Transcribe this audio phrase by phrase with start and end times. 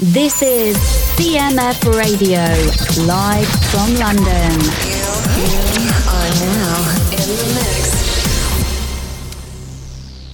[0.00, 0.76] This is
[1.16, 2.38] CMF Radio,
[3.04, 4.54] live from London.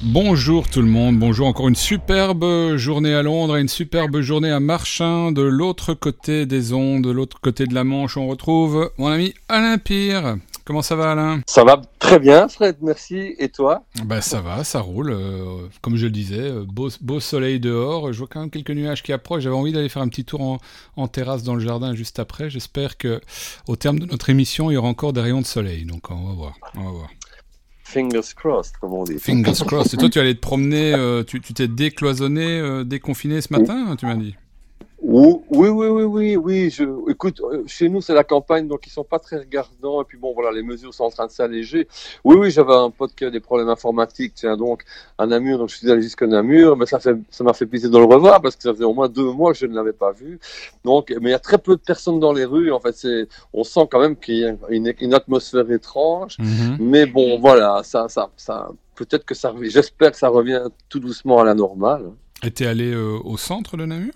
[0.03, 4.51] Bonjour tout le monde, bonjour encore une superbe journée à Londres et une superbe journée
[4.51, 8.19] à Marchin de l'autre côté des ondes, de l'autre côté de la Manche.
[8.19, 10.37] On retrouve mon ami Alain Pire.
[10.65, 11.41] Comment ça va Alain?
[11.47, 13.35] Ça va très bien Fred, merci.
[13.39, 13.85] Et toi?
[14.05, 15.11] Ben ça va, ça roule.
[15.11, 18.13] Euh, comme je le disais, euh, beau, beau, soleil dehors.
[18.13, 19.43] Je vois quand même quelques nuages qui approchent.
[19.43, 20.59] J'avais envie d'aller faire un petit tour en,
[20.97, 22.49] en, terrasse dans le jardin juste après.
[22.49, 23.21] J'espère que
[23.69, 25.85] au terme de notre émission, il y aura encore des rayons de soleil.
[25.85, 26.55] Donc on va voir.
[26.77, 27.09] On va voir.
[27.85, 29.19] Fingers crossed, comme on dit.
[29.19, 29.95] Fingers crossed.
[29.95, 34.07] Et toi, tu allais te promener, euh, tu t'es décloisonné, euh, déconfiné ce matin, tu
[34.07, 34.35] m'as dit?
[35.07, 36.71] Oui, oui, oui, oui, oui.
[36.71, 40.01] Je, écoute, euh, chez nous, c'est la campagne, donc ils sont pas très regardants.
[40.01, 41.87] Et puis bon, voilà, les mesures sont en train de s'alléger.
[42.25, 44.83] Oui, oui, j'avais un pote qui a des problèmes informatiques, tiens, donc
[45.19, 47.91] à Namur, donc je suis allé jusqu'à Namur, mais ça fait, ça m'a fait plaisir
[47.91, 49.93] de le revoir parce que ça faisait au moins deux mois que je ne l'avais
[49.93, 50.41] pas vu.
[50.85, 52.73] Donc, mais il y a très peu de personnes dans les rues.
[52.73, 56.39] En fait, c'est, on sent quand même qu'il y a une, une atmosphère étrange.
[56.39, 56.77] Mm-hmm.
[56.81, 61.41] Mais bon, voilà, ça, ça, ça, peut-être que ça, j'espère que ça revient tout doucement
[61.41, 62.11] à la normale.
[62.43, 64.13] Et t'es allé euh, au centre de Namur?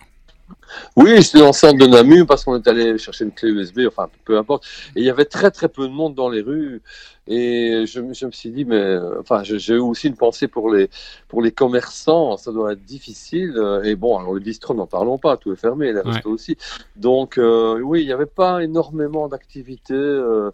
[0.96, 3.80] Oui, j'étais dans le centre de Namur parce qu'on est allé chercher une clé USB,
[3.86, 4.64] enfin peu importe.
[4.96, 6.82] Et il y avait très très peu de monde dans les rues.
[7.30, 10.72] Et je, je me suis dit, mais euh, enfin, j'ai eu aussi une pensée pour
[10.72, 10.88] les
[11.28, 12.36] pour les commerçants.
[12.38, 13.54] Ça doit être difficile.
[13.84, 16.56] Et bon, alors les bistrots, n'en parlons pas, tout est fermé, les restos aussi.
[16.96, 19.94] Donc euh, oui, il n'y avait pas énormément d'activités.
[19.94, 20.50] Euh,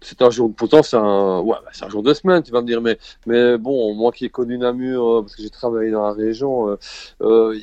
[0.00, 2.60] c'est un jour, pourtant c'est un, ouais, bah, c'est un jour de semaine, tu vas
[2.60, 5.90] me dire, mais, mais bon, moi qui ai connu Namur, euh, parce que j'ai travaillé
[5.90, 6.76] dans la région, euh,
[7.22, 7.58] euh,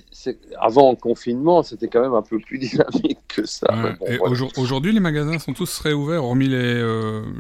[0.60, 3.68] avant le confinement, c'était quand même un peu plus dynamique que ça.
[4.08, 4.18] et
[4.58, 6.82] aujourd'hui, les magasins sont tous réouverts, hormis les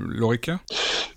[0.09, 0.59] l'Oreca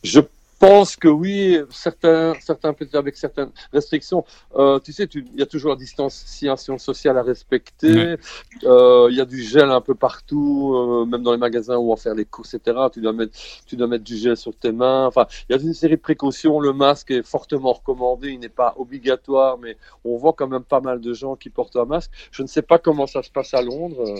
[0.02, 0.20] Je
[0.58, 4.24] pense que oui, certains, certains peut-être avec certaines restrictions.
[4.56, 8.16] Euh, tu sais, il y a toujours la distanciation sociale à respecter.
[8.64, 11.92] Euh, il y a du gel un peu partout, euh, même dans les magasins où
[11.92, 12.76] on fait les courses, etc.
[12.92, 13.32] Tu dois mettre,
[13.66, 15.06] tu dois mettre du gel sur tes mains.
[15.06, 16.60] Enfin, il y a une série de précautions.
[16.60, 18.30] Le masque est fortement recommandé.
[18.30, 21.76] Il n'est pas obligatoire, mais on voit quand même pas mal de gens qui portent
[21.76, 22.10] un masque.
[22.30, 24.14] Je ne sais pas comment ça se passe à Londres.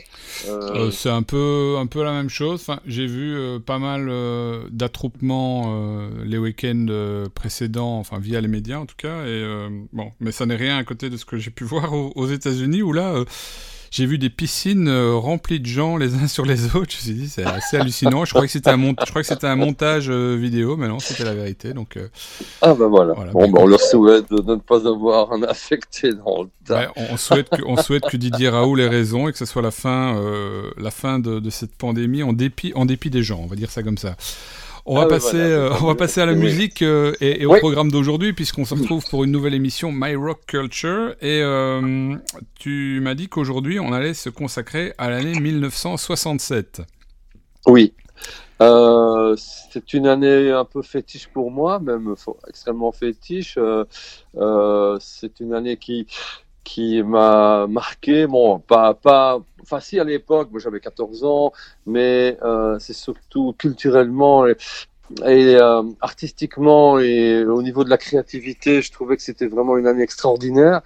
[0.90, 2.60] C'est un peu, un peu la même chose.
[2.60, 4.10] Enfin, j'ai vu pas mal
[4.70, 9.22] d'attroupements les week-ends euh, précédents, enfin via les médias en tout cas.
[9.22, 11.92] Et euh, bon, mais ça n'est rien à côté de ce que j'ai pu voir
[11.92, 13.14] aux, États-Unis où là.
[13.14, 13.24] Euh,
[13.88, 16.90] j'ai vu des piscines remplies de gens les uns sur les autres.
[16.90, 18.24] Je me suis dit, c'est assez hallucinant.
[18.24, 21.24] Je croyais que c'était un, je crois que c'était un montage vidéo, mais non, c'était
[21.24, 21.72] la vérité.
[21.72, 21.96] Donc,
[22.62, 23.14] ah ben voilà.
[23.14, 26.92] bon, ben, on leur souhaite de ne pas avoir un affecté dans le temps.
[26.96, 29.70] on, souhaite que, on souhaite que Didier Raoult ait raison et que ce soit la
[29.70, 30.20] fin,
[30.76, 33.38] la fin de, de, cette pandémie en dépit, en dépit des gens.
[33.40, 34.16] On va dire ça comme ça.
[34.88, 37.90] On va, ah passer, euh, on va passer à la musique euh, et, au programme
[37.90, 41.16] d'aujourd'hui, puisqu'on se retrouve pour une nouvelle émission My Rock Culture.
[41.20, 42.14] Et euh,
[42.56, 46.82] tu m'as dit qu'aujourd'hui, on allait se consacrer à l'année 1967.
[47.66, 47.94] Oui.
[48.60, 52.14] c'est une année un peu fétiche pour moi, même
[52.48, 53.58] extrêmement fétiche.
[55.00, 56.06] c'est une année qui,
[56.66, 58.26] qui m'a marqué.
[58.26, 61.52] Bon, pas, pas facile à l'époque, moi j'avais 14 ans,
[61.86, 64.44] mais euh, c'est surtout culturellement
[65.24, 69.86] et, euh, artistiquement et au niveau de la créativité, je trouvais que c'était vraiment une
[69.86, 70.82] année extraordinaire.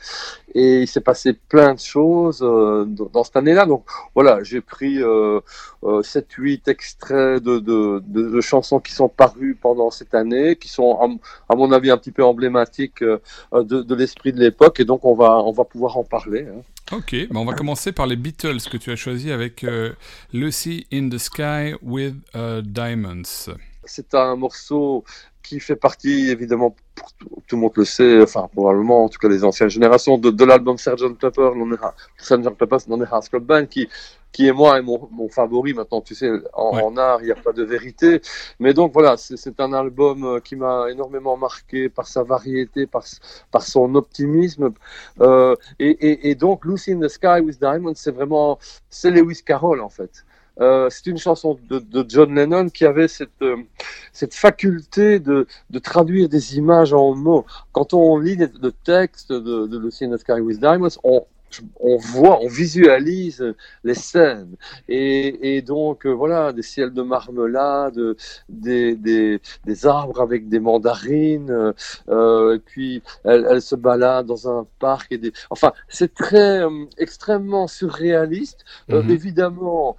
[0.55, 3.67] Et il s'est passé plein de choses euh, dans, cette année-là.
[3.67, 5.41] Donc voilà, j'ai pris euh,
[5.83, 11.55] 7-8 euh, extraits de, de, chansons qui sont parues pendant cette année, qui sont à,
[11.55, 14.81] mon avis un petit peu emblématiques de, l'esprit de l'époque.
[14.81, 16.47] Et donc on va, on va pouvoir en parler.
[16.49, 16.63] Hein.
[16.93, 19.65] Ok, bah on va commencer par les Beatles que tu as choisi avec
[20.33, 22.17] Lucy in the Sky with
[22.65, 23.51] Diamonds.
[23.85, 25.05] C'est un morceau
[25.43, 26.77] qui fait partie, évidemment,
[27.47, 30.45] tout le monde le sait, enfin probablement, en tout cas les anciennes générations, de, de
[30.45, 31.19] l'album Sgt.
[31.19, 31.51] Pepper,
[32.19, 32.51] Sgt.
[32.57, 33.89] Pepper's Lonely Hearts Club Band, qui,
[34.33, 37.37] qui est moi et mon, mon favori maintenant, tu sais, en, art, il n'y a
[37.37, 38.21] pas de vérité.
[38.61, 43.05] Mais donc voilà, c'est un album euh, qui m'a énormément marqué par sa variété, par,
[43.51, 44.71] par son optimisme.
[45.21, 48.59] Euh, et, et, et, donc Lucy in the Sky with Diamonds, c'est vraiment,
[48.89, 50.25] c'est Lewis Carroll en fait.
[50.61, 53.57] Euh, c'est une chanson de, John Lennon qui avait cette, euh,
[54.31, 55.47] faculté de,
[55.83, 57.47] traduire des images en mots.
[57.73, 61.25] Quand on lit le texte de, de Lucy in Sky with Diamonds, on,
[61.81, 63.55] on voit, on visualise
[63.85, 64.57] les scènes.
[64.89, 68.01] Et, et donc, euh, voilà, des ciels de marmelade,
[68.49, 71.75] des, des, des arbres avec des mandarines,
[72.09, 75.13] euh, et puis elle, elle, se balade dans un parc.
[75.13, 75.33] Et des...
[75.51, 78.65] Enfin, c'est très, euh, extrêmement surréaliste.
[78.91, 79.11] Euh, mhm.
[79.11, 79.97] évidemment,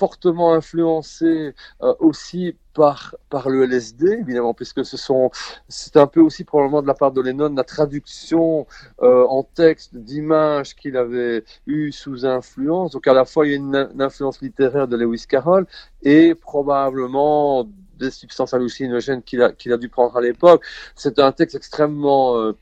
[0.00, 5.30] fortement influencé euh, aussi par, par le LSD, évidemment, puisque ce sont,
[5.68, 8.66] c'est un peu aussi probablement de la part de Lennon la traduction
[9.02, 12.92] euh, en texte d'images qu'il avait eues sous influence.
[12.92, 15.66] Donc à la fois il y a une, influence littéraire de Lewis Carroll
[16.02, 17.68] et probablement
[17.98, 20.64] des substances hallucinogènes qu'il a, qu'il a dû prendre à l'époque.
[20.94, 22.56] C'est un texte extrêmement euh,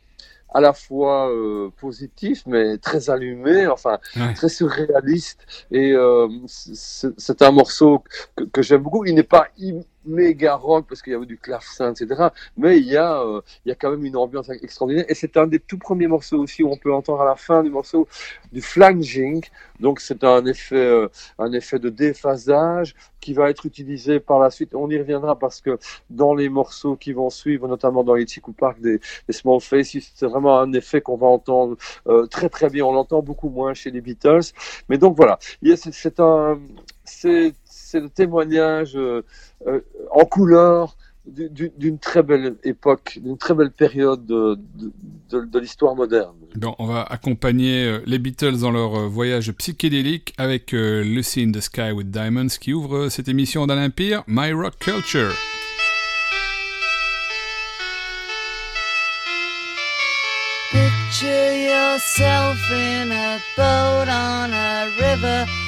[0.53, 3.99] à la fois euh, positif, mais très allumé, enfin
[4.35, 5.47] très surréaliste.
[5.71, 8.03] Et euh, c'est un morceau
[8.37, 9.05] que, que j'aime beaucoup.
[9.05, 9.49] Il n'est pas
[10.09, 12.29] méga rock parce qu'il y avait du clavecin, etc.
[12.57, 15.05] Mais il y, a, euh, il y a quand même une ambiance extraordinaire.
[15.09, 17.63] Et c'est un des tout premiers morceaux aussi où on peut entendre à la fin
[17.63, 18.09] du morceau
[18.53, 19.45] du flanging.
[19.81, 21.09] Donc c'est un effet, euh,
[21.39, 24.75] un effet de déphasage qui va être utilisé par la suite.
[24.75, 25.79] On y reviendra parce que
[26.11, 29.01] dans les morceaux qui vont suivre, notamment dans les Chico Park des,
[29.31, 31.77] Small Faces, c'est vraiment un effet qu'on va entendre
[32.07, 32.85] euh, très très bien.
[32.85, 34.53] On l'entend beaucoup moins chez les Beatles.
[34.89, 35.39] Mais donc voilà,
[35.77, 36.59] c'est un,
[37.05, 37.53] c'est
[37.88, 39.25] c'est le témoignage euh,
[39.67, 39.81] euh,
[40.11, 40.96] en couleur
[41.26, 44.58] d'une très belle époque, d'une très belle période de,
[45.31, 46.35] de, l'histoire moderne.
[46.79, 51.93] on va accompagner euh, les Beatles dans leur voyage psychédélique avec Lucy in the Sky
[51.93, 55.35] with Diamonds qui ouvre cette émission d'Olympire, My Rock Culture.
[60.70, 65.68] Picture yourself in a boat on a river.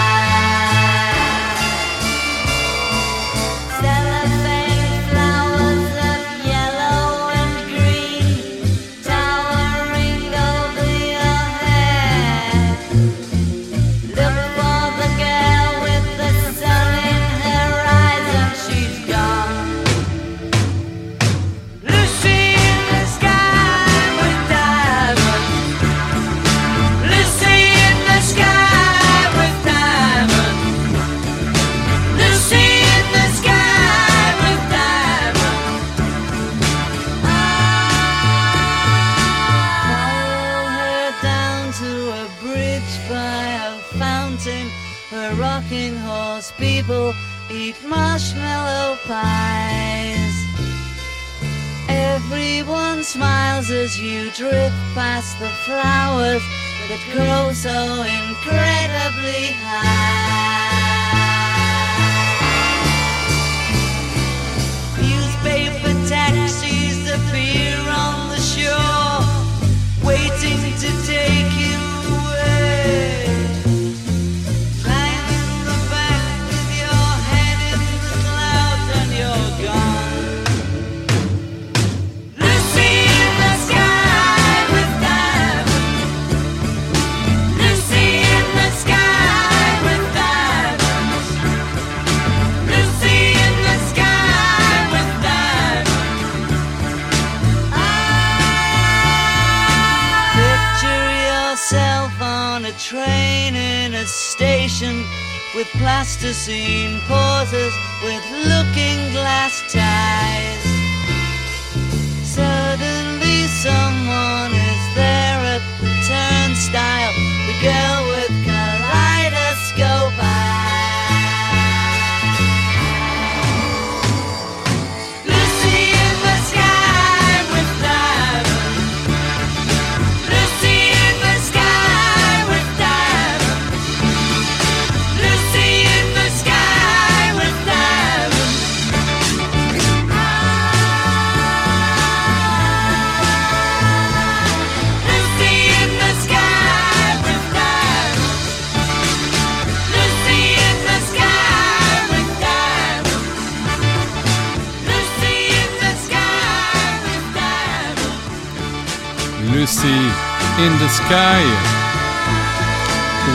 [160.65, 161.43] In the Sky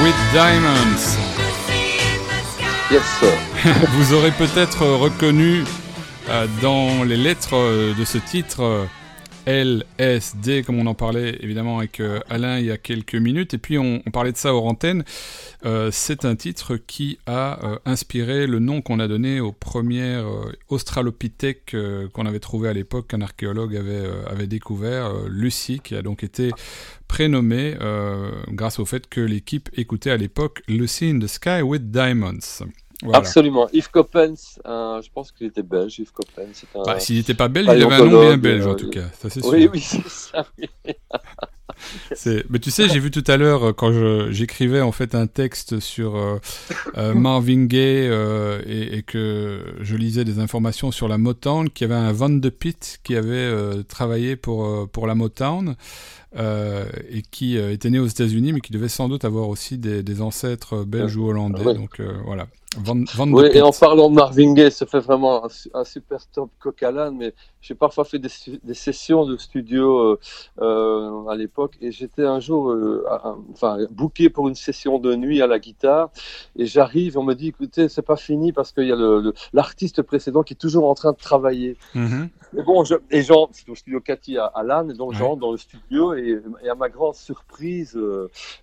[0.02, 1.16] with Diamonds.
[2.88, 3.02] Yes,
[3.94, 5.64] Vous aurez peut-être reconnu
[6.28, 8.86] euh, dans les lettres euh, de ce titre
[9.46, 13.54] LSD, comme on en parlait évidemment avec euh, Alain il y a quelques minutes.
[13.54, 15.04] Et puis on, parlait de ça hors antenne.
[15.64, 20.26] Euh, c'est un titre qui a euh, inspiré le nom qu'on a donné aux premières
[20.68, 21.76] australopithèques
[22.12, 26.50] qu'on avait trouvé à l'époque, qu'un archéologue avait, avait découvert, Lucie, qui a donc été
[27.08, 27.76] prénommée
[28.48, 32.64] grâce au fait que l'équipe écoutait à l'époque Lucy in the Sky with Diamonds.
[33.12, 33.68] Absolument.
[33.72, 36.64] Yves Coppens, je pense qu'il était belge, Yves Coppens.
[36.74, 36.82] Un...
[36.84, 39.30] Bah, S'il n'était pas belge, il avait un nom bien belge en tout cas, ça
[39.30, 39.52] c'est sûr.
[39.52, 40.46] Oui, oui, c'est ça.
[42.50, 43.92] Mais tu sais, j'ai vu tout à l'heure quand
[44.30, 46.38] j'écrivais en fait un texte sur euh,
[46.96, 51.88] euh, Marvin Gaye euh, et, et, que je lisais des informations sur la Motown, qu'il
[51.88, 53.52] y avait un Van de Pitt qui avait
[53.84, 55.76] travaillé pour pour la Motown
[56.36, 60.20] et qui était né aux États-Unis, mais qui devait sans doute avoir aussi des, des
[60.20, 61.74] ancêtres belges ou hollandais.
[61.74, 62.46] Donc voilà
[63.32, 67.34] oui, et en parlant de Marvin Gaye, ça fait vraiment un, super top coq mais
[67.60, 70.20] j'ai parfois fait des, sessions de studio euh,
[70.60, 73.04] euh, à l'époque, et j'étais un jour, euh,
[73.52, 76.10] enfin, booké pour une session de nuit à la guitare,
[76.56, 80.42] et j'arrive, on me dit, écoutez, c'est pas fini parce qu'il y a l'artiste précédent
[80.42, 81.76] qui est toujours en train de travailler.
[81.94, 82.28] Mm-hmm.
[82.56, 85.40] Et bon, je, et genre, c'est au studio Cathy à, Lannes, et donc je rentre
[85.40, 87.98] dans le studio, et, à ma grande surprise,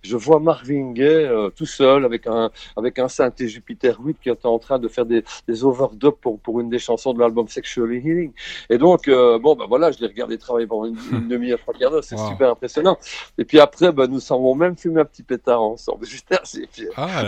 [0.02, 4.60] je vois Marvin Gaye tout seul avec un, avec un synthé Jupiter qui était en
[4.60, 8.32] train de faire des, des overdubs pour, pour une des chansons de l'album Sexually Healing.
[8.70, 10.96] Et donc, euh, bon, ben voilà, je l'ai regardé travailler pendant une,
[11.30, 12.98] demi-heure, trois quarts d'heure, c'est super impressionnant.
[13.38, 16.06] Et puis après, ben, nous avons même fumé un petit pétard ensemble.
[16.14, 16.90] J'étais assez fier.
[16.98, 17.26] Ah,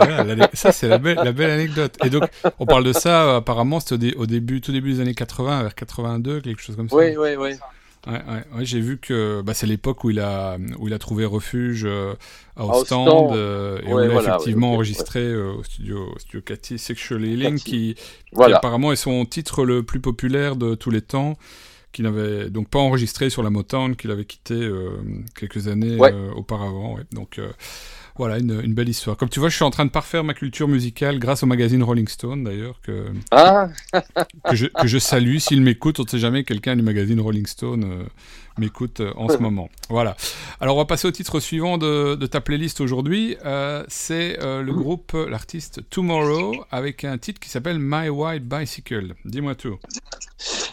[0.54, 1.98] ça, c'est la belle, la belle anecdote.
[2.04, 2.24] Et donc,
[2.60, 6.42] on parle de ça, apparemment, c'était au, début, tout début des années 80, vers 82,
[6.50, 6.96] quelque chose comme ça.
[6.96, 7.52] Oui, oui, oui.
[8.08, 8.22] Ouais,
[8.56, 11.86] ouais, j'ai vu que bah, c'est l'époque où il a où il a trouvé refuge
[11.86, 12.14] euh,
[12.56, 16.78] à Ostende euh, et où il a effectivement enregistré euh, au studio au studio Cathy
[16.78, 17.96] Sexual Healing qui,
[18.40, 21.36] apparemment est son titre le plus populaire de tous les temps
[21.94, 24.70] qu'il n'avait donc pas enregistré sur la Motown qu'il avait quitté
[25.34, 25.98] quelques années
[26.36, 27.40] auparavant donc
[28.18, 29.18] voilà, une, belle histoire.
[29.18, 31.84] Comme tu vois, je suis en train de parfaire ma culture musicale grâce au magazine
[31.84, 33.68] Rolling Stone, d'ailleurs, que, ah.
[34.50, 35.38] que, je, que, je, salue.
[35.38, 38.04] S'il m'écoute, on ne sait jamais, quelqu'un du magazine Rolling Stone euh,
[38.58, 39.70] m'écoute euh, en ce moment.
[39.90, 40.16] Voilà.
[40.62, 43.36] Alors, on va passer au titre suivant de, de ta playlist aujourd'hui.
[43.46, 49.14] Euh, c'est le groupe, l'artiste Tomorrow, avec un titre qui s'appelle My White Bicycle.
[49.26, 49.78] Dis-moi tout.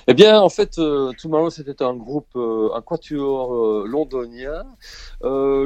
[0.09, 0.81] Eh bien, en fait,
[1.21, 4.65] Tomorrow, c'était un groupe, un quatuor londonien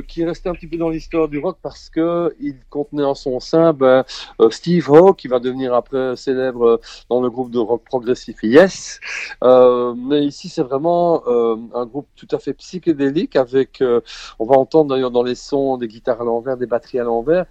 [0.07, 3.15] qui est resté un petit peu dans l'histoire du rock parce que il contenait en
[3.15, 4.05] son sein ben,
[4.41, 8.37] euh, Steve Howe, qui va devenir après célèbre euh, dans le groupe de rock progressif
[8.43, 9.01] Yes.
[9.43, 13.83] Euh, mais ici, c'est vraiment un groupe tout à fait psychédélique avec,
[14.39, 17.47] on va entendre d'ailleurs dans les sons des guitares à l'envers, des batteries à l'envers.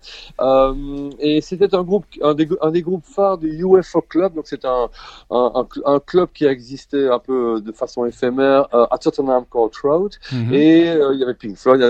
[1.19, 4.35] et c'était un groupe, un des, un des, groupes phares du UFO Club.
[4.35, 4.89] Donc c'est un,
[5.31, 10.13] un, un, club qui a existé un peu de façon éphémère à Tottenham Court Road.
[10.31, 10.53] Mm-hmm.
[10.53, 11.81] Et il y avait Pink Floyd,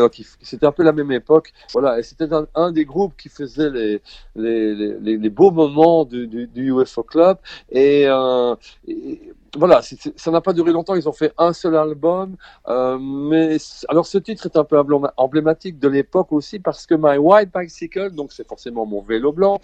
[0.41, 1.53] c'était un peu la même époque.
[1.73, 1.99] Voilà.
[1.99, 4.01] Et c'était un, des groupes qui faisait les,
[4.35, 7.37] les, les, beaux moments du, du, UFO Club.
[7.71, 8.55] Et, euh,
[8.87, 9.21] et
[9.57, 10.95] voilà, ça n'a pas duré longtemps.
[10.95, 12.35] Ils ont fait un seul album,
[12.67, 13.57] euh, mais
[13.89, 14.81] alors ce titre est un peu
[15.17, 19.59] emblématique de l'époque aussi parce que My White Bicycle, donc c'est forcément mon vélo blanc,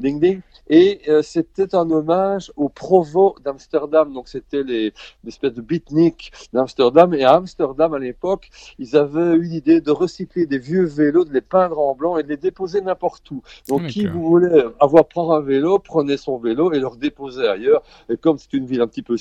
[0.00, 4.12] ding ding, et euh, c'était un hommage au Provo d'Amsterdam.
[4.12, 4.92] Donc c'était les
[5.24, 7.14] l'espèce de beatnik d'Amsterdam.
[7.14, 11.32] Et à Amsterdam à l'époque, ils avaient eu l'idée de recycler des vieux vélos, de
[11.32, 13.42] les peindre en blanc et de les déposer n'importe où.
[13.68, 17.82] Donc qui vous voulez avoir prendre un vélo, prenez son vélo et le redéposez ailleurs.
[18.08, 19.16] Et comme c'est une ville un petit peu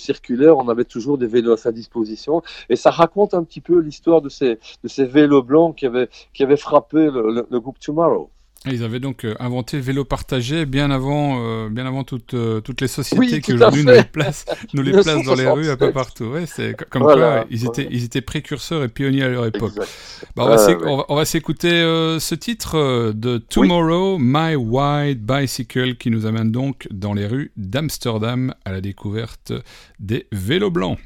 [0.57, 2.41] on avait toujours des vélos à sa disposition.
[2.69, 4.57] Et ça raconte un petit peu l'histoire de ces,
[5.05, 8.29] vélos blancs qui avaient, qui avaient frappé le groupe Tomorrow.
[8.67, 12.61] Ils avaient donc euh, inventé le vélo partagé bien avant, euh, bien avant toutes, euh,
[12.61, 15.77] toutes les sociétés qui aujourd'hui nous les placent, nous les placent dans les rues un
[15.77, 16.25] peu partout.
[16.25, 19.73] Ouais, c'est comme quoi ils étaient, ils étaient précurseurs et pionniers à leur époque.
[20.35, 21.69] Bah, on, va s'écouter
[22.19, 28.53] ce titre de Tomorrow, My White Bicycle, qui nous amène donc dans les rues d'Amsterdam
[28.63, 29.53] à la découverte
[29.99, 30.99] des vélos blancs.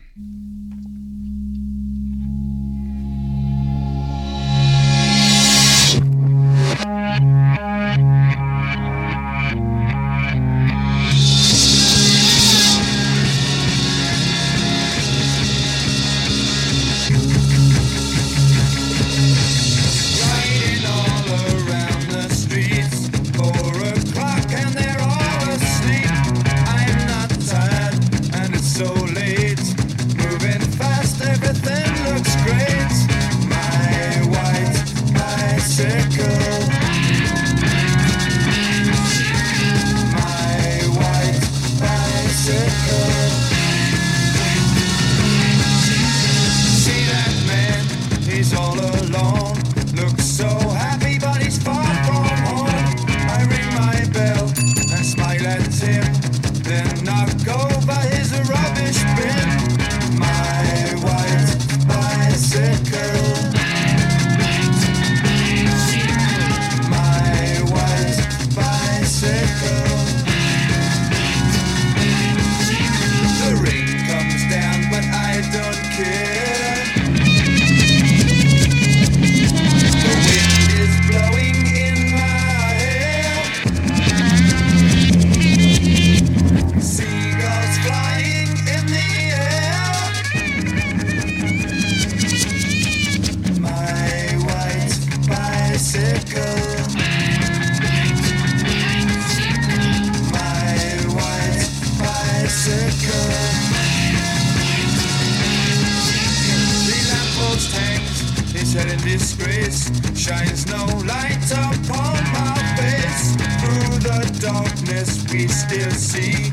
[114.86, 116.52] Darkness, we still see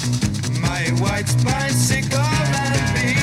[0.60, 3.14] my white bicycle and me.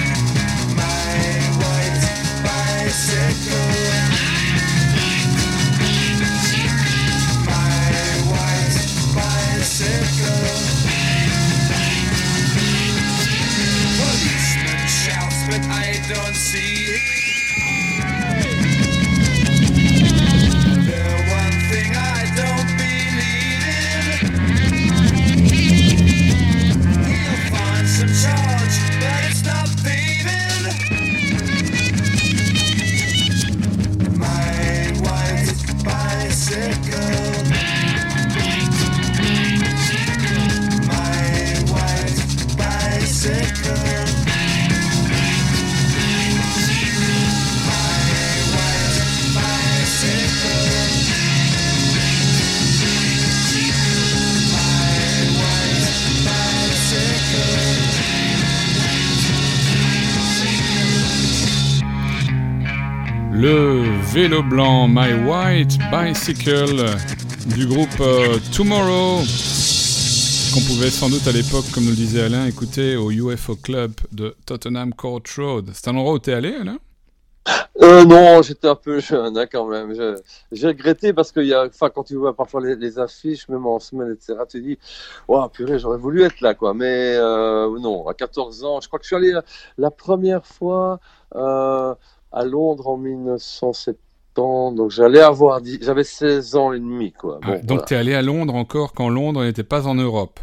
[0.76, 3.69] My white bicycle.
[64.22, 66.84] Vélo blanc My White Bicycle
[67.56, 69.22] du groupe euh, Tomorrow
[70.54, 73.94] qu'on pouvait sans doute à l'époque, comme nous le disait Alain, écouter au UFO Club
[74.12, 75.70] de Tottenham Court Road.
[75.74, 76.80] C'est un endroit où tu es allé, Alain?
[77.82, 79.96] Euh, non, j'étais un peu jeune hein, quand même.
[80.52, 84.12] J'ai regretté parce que y a, quand tu vois parfois les, affiches, même en semaine,
[84.12, 84.78] etc., tu dis,
[85.30, 86.74] oh, purée, j'aurais voulu être là, quoi.
[86.74, 89.34] Mais euh, non, à 14 ans, je crois que je suis allé
[89.78, 91.00] la, première fois.
[91.36, 91.96] Euh,
[92.32, 94.09] à Londres en 1970.
[94.40, 97.40] Donc j'allais avoir, j'avais 16 ans et demi, quoi.
[97.44, 100.40] Ah, donc tu es allé à Londres encore quand Londres n'était pas en Europe?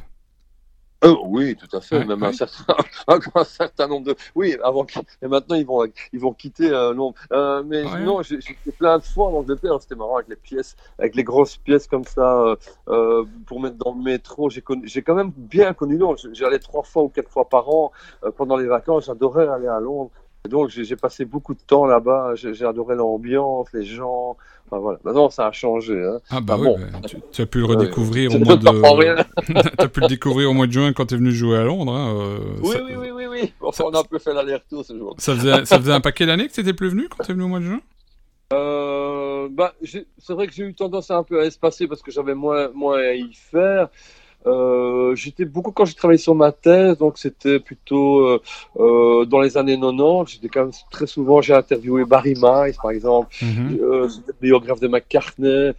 [1.05, 2.05] Oh, oui, tout à fait.
[2.05, 2.75] même Un, certain,
[3.07, 4.17] un, certain, nombre de.
[4.35, 4.87] Oui, avant.
[5.23, 7.17] Et maintenant, ils vont, ils vont quitter euh, Londres.
[7.33, 9.77] Euh, mais non, j'ai fait plein de fois en Angleterre.
[9.81, 12.57] C'était marrant avec les pièces, avec les grosses pièces comme ça
[12.89, 14.49] euh, pour mettre dans le métro.
[14.49, 16.19] J'ai quand même bien connu Londres.
[16.33, 17.93] J'allais trois fois ou quatre fois par an
[18.37, 19.07] pendant les vacances.
[19.07, 20.11] J'adorais aller à Londres
[20.49, 24.37] donc j'ai passé beaucoup de temps là-bas, j'ai adoré l'ambiance, les gens.
[24.67, 24.99] Enfin, voilà.
[25.05, 26.03] Maintenant ça a changé.
[26.03, 26.19] Hein.
[26.31, 26.71] Ah bah oui,
[27.33, 28.67] tu, as pu le redécouvrir au mois de.
[29.79, 31.93] as pu le découvrir au mois de juin quand tu es venu jouer à Londres.
[31.93, 34.97] Hein, euh, oui, oui, oui, oui, oui, Enfin, on a un peu fait l'aller-retour ce
[34.97, 35.15] jour.
[35.19, 37.35] Ça faisait, ça faisait un paquet d'années que tu n'étais plus venu quand tu es
[37.35, 37.81] venu au mois de juin?
[38.53, 42.11] Euh, bah, c'est vrai que j'ai eu tendance à un peu à espacer parce que
[42.11, 43.89] j'avais moins, moins à y faire.
[44.47, 48.41] Euh, j'étais beaucoup quand j'ai travaillé sur ma thèse, donc c'était plutôt euh,
[48.79, 50.33] euh dans les années 90.
[50.33, 54.81] J'étais quand même très souvent, j'ai interviewé Barry Mice, par exemple, mm euh, le biographe
[54.81, 55.73] de McCartney.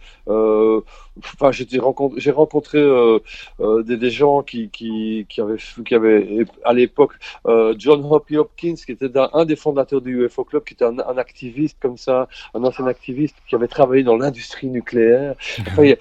[1.24, 3.18] Enfin, j'ai rencontré, j'ai rencontré euh,
[3.60, 7.12] euh, des, des, gens qui, qui, qui, avaient, qui avaient à l'époque
[7.46, 10.98] euh, John Hoppy Hopkins, qui était un, des fondateurs du UFO Club, qui était un,
[10.98, 15.34] un, activiste comme ça, un ancien activiste qui avait travaillé dans l'industrie nucléaire.
[15.68, 15.96] Enfin, y a,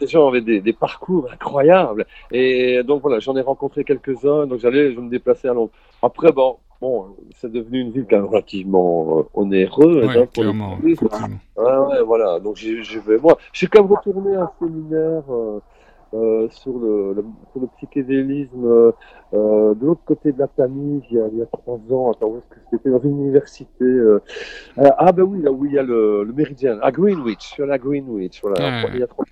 [0.00, 2.06] des gens avaient des, des, parcours incroyables.
[2.32, 4.46] Et donc voilà, j'en ai rencontré quelques-uns.
[4.46, 5.70] Donc j'allais, je me déplaçais à Londres.
[6.02, 10.06] Après, bon, bon, c'est devenu une ville quand même relativement euh, onéreuse.
[10.06, 10.78] Ouais, hein, clairement.
[10.82, 10.96] ouais,
[11.56, 12.40] ouais, voilà.
[12.40, 15.60] Donc, je vais, moi, j'ai quand même retourné un séminaire euh,
[16.14, 18.92] euh, sur, le, le, sur le psychédélisme
[19.34, 22.12] euh, de l'autre côté de la Tamise il y a, il y a trois ans.
[22.12, 22.90] Attends, où est-ce que c'était?
[22.90, 23.84] Dans une université.
[23.84, 24.20] Euh,
[24.76, 27.78] ah, ben oui, là où il y a le, le méridien, à Greenwich, sur la
[27.78, 28.40] Greenwich.
[28.42, 29.24] Voilà, il y a trois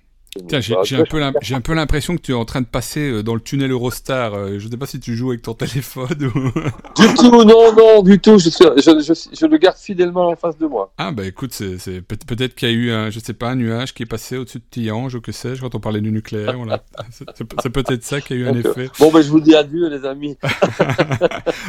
[0.61, 3.71] j'ai un peu l'impression que tu es en train de passer euh, dans le tunnel
[3.71, 4.33] Eurostar.
[4.33, 6.51] Euh, je ne sais pas si tu joues avec ton téléphone ou...
[7.01, 8.37] Du tout, non, non, du tout.
[8.37, 10.91] Je, je, le garde fidèlement en face de moi.
[10.97, 13.93] Ah bah écoute, c'est peut-être qu'il y a eu un, je sais pas, un nuage
[13.93, 16.55] qui est passé au-dessus de Tiange ou que sais-je quand on parlait du nucléaire.
[17.11, 18.89] c'est peut-être ça qui a eu un effet.
[18.99, 20.37] Bon ben je vous dis adieu les amis.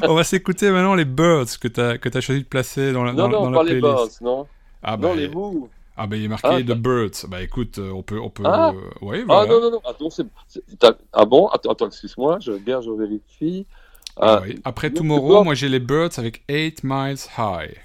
[0.02, 3.04] on va s'écouter maintenant les Birds que tu as, que as choisi de placer dans
[3.04, 4.46] la, non, dans, non, dans pas les Birds, non.
[4.82, 5.68] Ah, bah, non, les Moves.
[5.96, 7.26] Ah ben il est marqué ah, The Birds.
[7.28, 8.42] Bah écoute, euh, on peut, on peut.
[8.44, 9.42] Ah, euh, ouais, voilà.
[9.42, 9.80] ah non non non.
[9.84, 10.26] Attends, c'est,
[11.12, 13.66] ah bon, attends, attends excuse-moi, je je vérifie.
[14.16, 14.60] Ah, oui.
[14.64, 17.76] Après Tomorrow, moi j'ai les Birds avec 8 Miles High.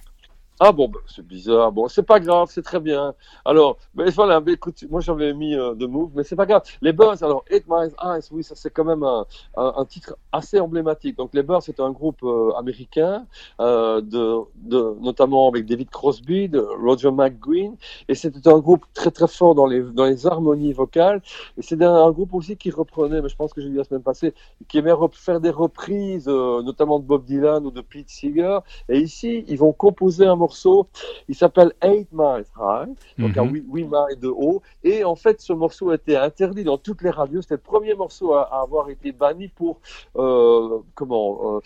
[0.62, 1.72] Ah bon, bah, c'est bizarre.
[1.72, 3.14] Bon, c'est pas grave, c'est très bien.
[3.46, 6.64] Alors, ben voilà, ben, écoute, moi j'avais mis euh, Move, mais c'est pas grave.
[6.82, 10.60] Les Buzz, alors, Eight Miles Eyes, oui, ça c'est quand même un, un, titre assez
[10.60, 11.16] emblématique.
[11.16, 13.26] Donc, les Buzz, c'est un groupe euh, américain,
[13.62, 17.78] euh, de, de, notamment avec David Crosby, de Roger McGuinn,
[18.10, 21.22] et c'était un groupe très très fort dans les, dans les harmonies vocales.
[21.58, 24.04] Et c'est un, groupe aussi qui reprenait, mais je pense que j'ai vu la semaine
[24.04, 24.34] passée,
[24.68, 28.60] qui aimait faire des reprises, euh, notamment de Bob Dylan ou de Pete Seeger.
[28.90, 30.88] Et ici, ils vont composer un morceau morceau.
[31.30, 33.52] Il s'appelle Eight Miles High, donc à Mhm.
[33.72, 34.62] 8, miles de haut.
[34.84, 37.42] Et en fait, ce morceau a été interdit dans toutes les radios.
[37.44, 39.74] C'était le premier morceau à, à avoir été banni pour
[40.18, 41.60] euh, comment euh,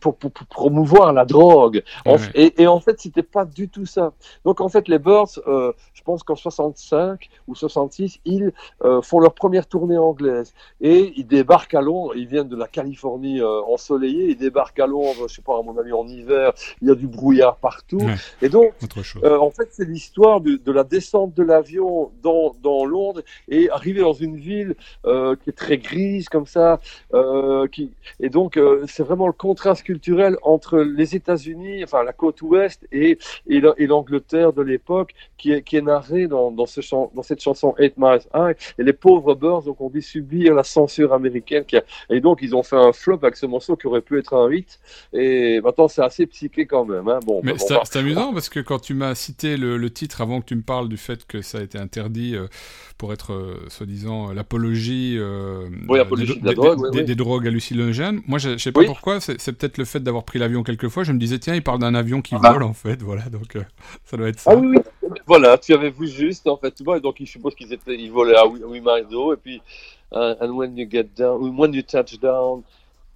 [0.00, 1.82] pour, pour- pour promouvoir la drogue.
[2.06, 4.12] En f- et, et en fait, c'était pas du tout ça.
[4.44, 8.52] Donc en fait, les Birds, euh, je pense qu'en 65 ou 66, ils
[8.84, 12.12] euh, font leur première tournée anglaise et ils débarquent à Londres.
[12.16, 14.30] Ils viennent de la Californie euh, ensoleillée.
[14.30, 16.52] Ils débarquent à Londres, je sais pas, à mon avis en hiver.
[16.82, 17.98] Il y a du brouillard partout.
[18.42, 18.72] Et donc
[19.24, 23.70] euh, en fait, c'est l'histoire de, de la descente de l'avion dans, dans Londres et
[23.70, 24.74] arriver dans une ville
[25.06, 26.80] euh, qui est très grise comme ça.
[27.14, 27.92] Euh, qui...
[28.20, 32.86] Et donc, euh, c'est vraiment le contraste culturel entre les États-Unis, enfin la côte ouest,
[32.92, 36.80] et, et, la- et l'Angleterre de l'époque, qui est, qui est narré dans, dans, ce
[36.80, 38.56] chan- dans cette chanson Eight Miles High.
[38.78, 41.64] Et les pauvres Birds donc, ont dû subir la censure américaine.
[41.66, 41.84] Qui a...
[42.08, 44.50] Et donc, ils ont fait un flop avec ce morceau qui aurait pu être un
[44.50, 44.80] hit.
[45.12, 47.06] Et maintenant, c'est assez psyché quand même.
[47.08, 47.20] Hein.
[47.26, 50.46] Bon, Mais c'est amusant parce que quand tu m'as cité le, le titre avant que
[50.46, 52.46] tu me parles du fait que ça a été interdit euh,
[53.00, 56.98] pour être euh, soi-disant l'apologie euh, Oui, des, de la des- drogue, des- oui, des-
[56.98, 57.04] oui.
[57.06, 58.20] des drogues hallucinogènes.
[58.28, 58.86] Moi, je, je sais pas Oui.
[58.86, 59.20] pourquoi.
[59.20, 61.02] C'est c'est peut-être le fait d'avoir pris l'avion quelques fois.
[61.02, 62.52] Je me disais tiens, il parle d'un avion qui Ah.
[62.52, 63.00] vole en fait.
[63.02, 63.62] Voilà, donc euh,
[64.04, 64.50] ça doit être ça.
[64.52, 65.08] Ah oui, oui.
[65.26, 68.44] Voilà, tu avais vu juste, en fait, donc, je suppose qu'ils étaient, ils volaient à
[68.46, 69.56] 8 miles de haut, et puis,
[70.12, 72.62] uh, and when you get down, when you touch down,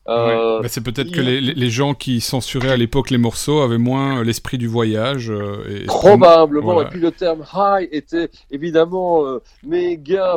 [0.09, 0.62] euh, Ouais.
[0.62, 4.23] Bah, c'est peut-être il- que les, gens qui censuraient à l'époque les morceaux avaient moins
[4.23, 5.31] l'esprit du voyage.
[5.31, 6.88] euh, et, probablement, Voilà.
[6.88, 10.37] et puis le terme high était évidemment euh, méga,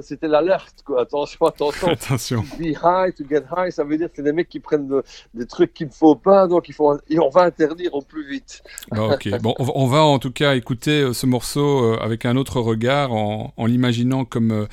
[0.00, 2.40] c'était l'alerte, quoi, attention, attention, Attention.
[2.58, 5.02] be high, to get high, ça veut dire que c'est des mecs qui prennent de-
[5.34, 8.28] des trucs qu'il ne faut pas, donc il faut, et on va interdire au plus
[8.28, 8.62] vite.
[8.90, 9.28] Bah, ok.
[9.42, 13.12] Bon, on va- on va en tout cas écouter ce morceau avec un autre regard,
[13.12, 14.66] en, en l'imaginant comme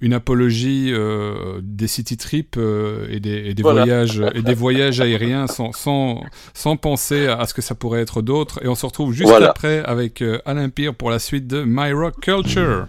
[0.00, 3.82] une apologie euh, des city trips euh, et des, et des Voilà.
[3.82, 6.22] voyages et des voyages aériens, sans, sans,
[6.54, 8.60] sans penser à ce que ça pourrait être d'autre.
[8.62, 9.50] Et on se retrouve juste Voilà.
[9.50, 12.86] après avec euh, Alain Pire pour la suite de My Rock Culture.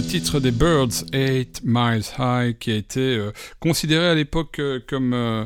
[0.00, 4.80] Ce titre des Birds, 8 Miles High, qui a été euh, considéré à l'époque euh,
[4.86, 5.44] comme euh,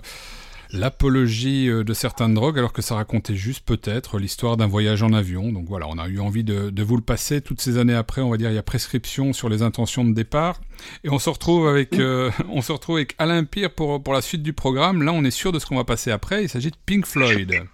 [0.73, 5.51] l'apologie de certaines drogues, alors que ça racontait juste peut-être l'histoire d'un voyage en avion.
[5.51, 7.41] Donc voilà, on a eu envie de, de vous le passer.
[7.41, 10.13] Toutes ces années après, on va dire, il y a prescription sur les intentions de
[10.13, 10.61] départ.
[11.03, 14.23] Et on se retrouve avec, euh, on se retrouve avec Alain Pire pour, pour la
[14.23, 15.03] suite du programme.
[15.03, 16.45] Là, on est sûr de ce qu'on va passer après.
[16.45, 17.65] Il s'agit de Pink Floyd.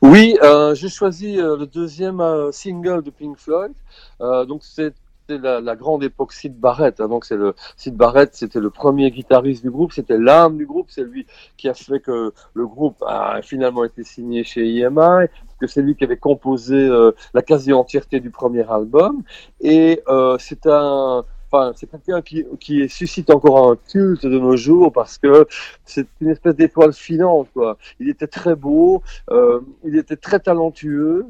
[0.00, 3.72] Oui, euh, j'ai choisi euh, le deuxième euh, single de Pink Floyd.
[4.20, 4.94] Donc c'est
[5.38, 7.00] la grande époque Sid Barrett.
[7.00, 7.08] hein.
[7.08, 10.86] donc c'est le Sid Barrett, c'était le premier guitariste du groupe, c'était l'âme du groupe,
[10.90, 15.26] c'est lui qui a fait que le groupe a finalement été signé chez EMI,
[15.60, 19.22] que c'est lui qui avait composé euh, la quasi-entièreté du premier album.
[19.60, 24.56] Et euh, c'est un Enfin, c'est quelqu'un qui, qui suscite encore un culte de nos
[24.56, 25.46] jours parce que
[25.84, 27.48] c'est une espèce d'étoile filante.
[27.52, 27.76] Quoi.
[28.00, 31.26] Il était très beau, euh, il était très talentueux,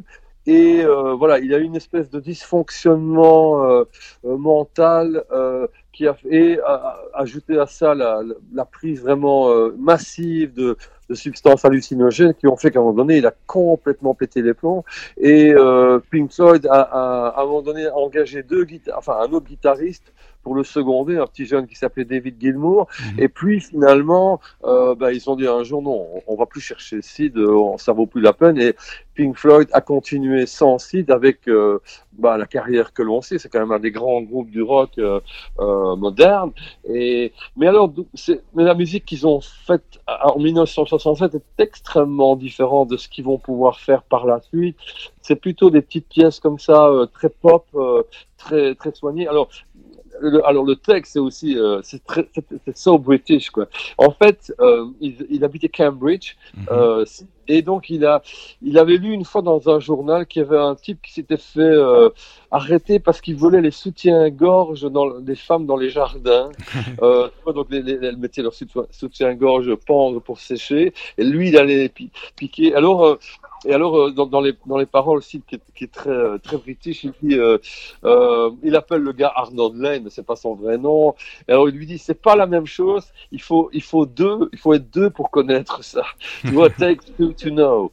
[0.47, 3.85] et euh, voilà, il a eu une espèce de dysfonctionnement euh,
[4.25, 6.15] euh, mental euh, qui a
[6.67, 10.77] a- ajouté à ça la, la- prise vraiment euh, massive de,
[11.09, 14.55] de substances hallucinogènes qui ont fait qu'à un moment donné, il a complètement pété les
[14.55, 14.85] plombs.
[15.17, 19.47] Et euh, Pink Floyd a, a, à un moment donné engagé deux enfin un autre
[19.47, 22.89] guitariste pour le seconder, un petit jeune qui s'appelait David Gilmour.
[23.01, 23.21] Mhm.
[23.21, 26.61] Et puis finalement, euh, bah, ils ont dit un jour non, on, on va plus
[26.61, 28.59] chercher Sid, euh, ça vaut plus la peine.
[28.59, 28.75] Et
[29.15, 31.81] Pink Floyd a continué sans Sid avec euh,
[32.13, 33.39] bah, la carrière que l'on sait.
[33.39, 35.21] C'est quand même un des grands groupes du rock euh,
[35.59, 36.53] euh, moderne.
[36.89, 37.93] Et mais alors,
[38.55, 43.39] mais la musique qu'ils ont faite en 1967 est extrêmement différente de ce qu'ils vont
[43.39, 44.77] pouvoir faire par la suite.
[45.21, 47.67] C'est plutôt des petites pièces comme ça, très pop,
[48.39, 49.29] très très soignées.
[49.29, 49.49] Alors
[50.31, 52.29] le, alors le texte c'est aussi euh, c'est très
[52.65, 53.67] c'est so british quoi.
[53.99, 56.67] En fait, euh, il, il habitait Cambridge Mhm.
[56.71, 57.05] euh,
[57.49, 58.23] et donc il a
[58.63, 61.37] il avait lu une fois dans un journal qu'il y avait un type qui s'était
[61.37, 61.75] fait
[62.51, 64.87] arrêter parce qu'il volait les soutiens-gorge
[65.23, 66.51] des femmes dans les jardins.
[67.55, 71.89] donc les, les- elles mettaient leur soutien- soutien-gorge pendre pour sécher et lui il allait
[71.89, 72.75] pi- piquer.
[72.75, 73.19] Alors
[73.65, 76.11] et alors, euh, dans, dans les, dans les paroles aussi, qui est, qui est très,
[76.11, 77.59] euh, très british, il dit, euh,
[78.05, 81.15] euh, il appelle le gars Arnold Lane, mais c'est pas son vrai nom.
[81.49, 83.05] Et alors, il lui dit, c'est pas la même chose.
[83.31, 86.03] Il faut, il faut deux, il faut être deux pour connaître ça.
[86.43, 87.91] Tu vois, take two to know.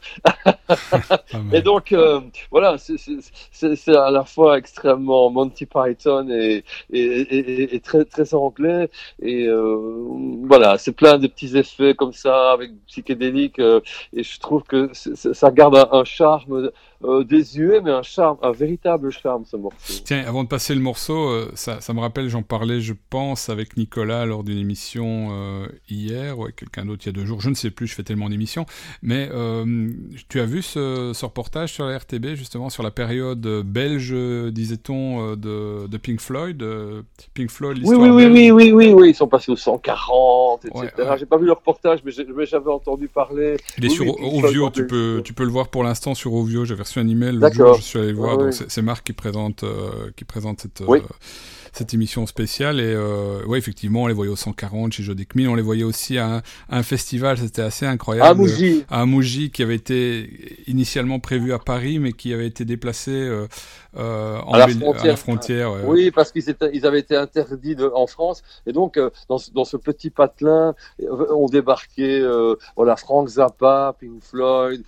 [1.53, 2.19] Et donc, euh,
[2.51, 8.89] voilà, c'est- à la fois extrêmement Monty Python et, et, et, et- très, très anglais.
[9.21, 10.03] Et euh,
[10.43, 13.59] voilà, c'est plein de petits effets comme ça, avec psychédélique.
[13.59, 13.79] euh,
[14.13, 16.71] et je trouve que ça garde un, un charme
[17.03, 19.93] euh, désuet, mais un charme, un véritable charme, ce morceau.
[20.05, 23.49] Tiens, avant de passer le morceau, euh, ça, ça me rappelle, j'en parlais, je pense,
[23.49, 27.25] avec Nicolas lors d'une émission euh, hier, ou avec quelqu'un d'autre il y a deux
[27.25, 28.65] jours, je ne sais plus, je fais tellement d'émissions.
[29.01, 29.89] Mais euh,
[30.29, 34.13] tu as vu ce, ce reportage sur la RTB, justement, sur la période belge,
[34.51, 36.61] disait-on, de, de Pink Floyd
[37.33, 38.33] Pink Floyd, Oui, l'histoire oui, oui, belge.
[38.33, 40.79] oui, oui, oui, oui, ils sont passés au 140, etc.
[40.97, 41.17] Ouais, ouais.
[41.17, 42.11] J'ai pas vu le reportage, mais
[42.45, 43.57] j'avais entendu parler.
[43.77, 46.65] Il est Oui, sur Ovio, tu peux, tu peux le voir pour l'instant sur Ovio.
[46.65, 47.73] J'ai reçu un email D'accord.
[47.73, 48.37] jour, je suis allé le voir.
[48.37, 51.01] Ouais, donc c'est Marc qui présente, euh, qui présente cette, euh, Oui.
[51.73, 52.79] Cette émission spéciale.
[52.79, 55.49] Et euh, ouais, effectivement, on les voyait au 140 chez Jodek Mill.
[55.49, 56.37] On les voyait aussi à un,
[56.69, 58.27] à un festival, c'était assez incroyable.
[58.29, 58.83] Ah, Mouji.
[58.89, 63.47] à Mouji qui avait été initialement prévu à Paris, mais qui avait été déplacé euh,
[63.97, 65.17] euh, en À la frontière.
[65.19, 65.81] frontière, ouais.
[65.85, 69.51] Oui, parce qu'ils ils avaient été interdits de- en France, et donc euh, dans, ce-
[69.51, 70.75] dans ce petit patelin,
[71.09, 74.83] ont débarqué euh, voilà Frank Zappa, Pink Floyd,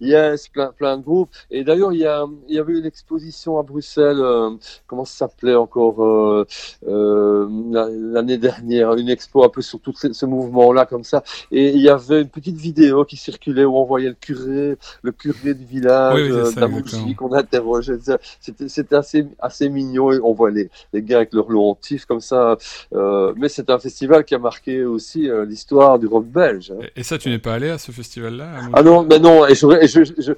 [0.00, 1.30] Yes, plein plein de groupes.
[1.50, 4.22] Et d'ailleurs, il y a, il y avait une exposition à Bruxelles,
[4.86, 5.77] comment ça s'appelait encore?
[5.82, 6.44] Euh,
[6.88, 11.22] euh, la- l'année dernière, une expo un peu sur tout ce, ce mouvement-là comme ça.
[11.50, 15.12] Et il y avait une petite vidéo qui circulait où on voyait le curé, le
[15.12, 17.98] curé du village Oui, euh, qu'on interrogeait.
[18.40, 20.12] C'était assez assez mignon.
[20.12, 22.56] Et on voit les les gars avec leur long tif comme ça.
[22.94, 26.72] Euh, mais c'est un festival qui a marqué aussi l'histoire du rock belge.
[26.72, 26.84] hein.
[26.96, 29.66] Et, ça, tu n'es pas allé à ce festival-là Ah non, mais non, et je,
[29.82, 30.32] et je, je,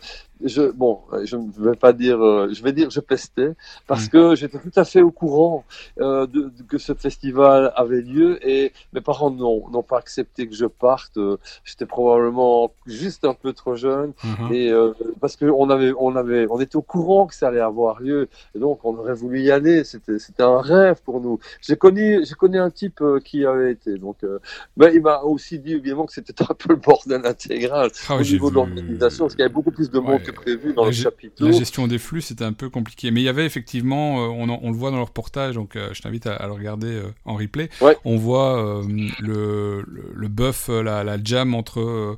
[0.44, 3.52] je, bon, je ne vais pas dire, euh, je vais dire je pestais,
[3.86, 4.08] parce Mm.
[4.08, 5.64] que j'étais tout à fait au courant
[6.00, 10.48] euh, de, de- que ce festival avait lieu, et mes parents n'ont n'ont pas accepté
[10.48, 11.16] que je parte.
[11.16, 14.52] euh, J'étais probablement juste un peu trop jeune, Mhm.
[14.52, 17.60] et euh, parce que on avait, on avait, on était au courant que ça allait
[17.60, 19.84] avoir lieu, et donc on aurait voulu y aller.
[19.84, 21.38] C'était, c'était un rêve pour nous.
[21.60, 24.38] J'ai connu, j'ai connu un type euh, qui avait été, donc, euh,
[24.76, 28.22] mais il m'a aussi dit évidemment que c'était un peu le bordel intégral Ah au
[28.22, 30.22] niveau de l'organisation, parce qu'il y avait beaucoup plus de monde Ouais.
[30.22, 31.46] que prévu dans le chapiteau.
[31.46, 33.10] La gestion des flux, c'était un peu compliqué.
[33.10, 35.76] Mais il y avait effectivement, euh, on, en- on le voit dans le reportage, donc
[35.76, 37.68] euh, je t'invite à, à le regarder euh, en replay.
[37.80, 37.96] Ouais.
[38.04, 38.82] On voit
[39.20, 42.16] le, le, le buff, la, la jam entre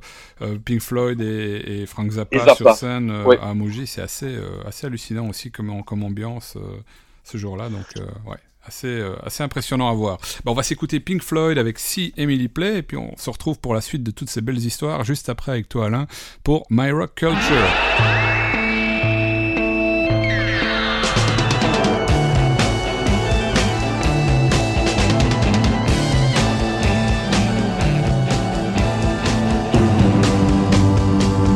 [0.65, 2.55] Pink Floyd et, et Frank Zappa, Et Zappa.
[2.55, 3.37] sur scène Ouais.
[3.41, 3.87] à Mouji.
[3.87, 6.57] C'est assez, assez hallucinant aussi comme, comme ambiance.
[7.23, 7.69] ce jour-là.
[7.69, 7.85] Donc,
[8.27, 10.17] ouais, assez, euh, assez impressionnant à voir.
[10.43, 13.59] Bah, on va s'écouter Pink Floyd avec Si Emily Play, et puis on se retrouve
[13.59, 16.07] pour la suite de toutes ces belles histoires juste après avec toi, Alain,
[16.43, 17.39] pour My Rock Culture.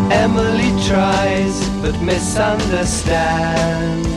[0.10, 4.17] Emily tries but misunderstands.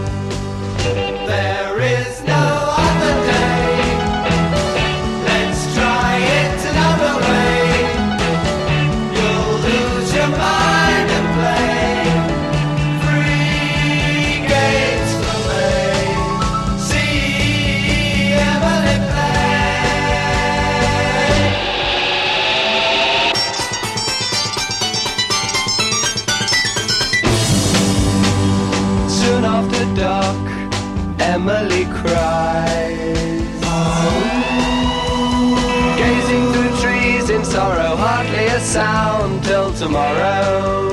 [39.81, 40.90] Tomorrow.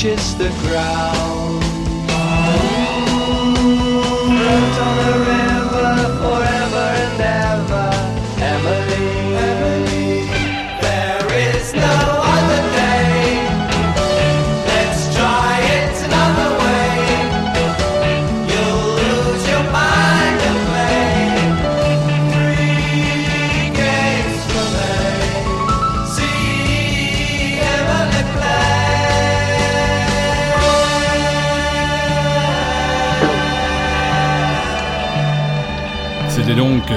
[0.00, 1.29] Touches the ground.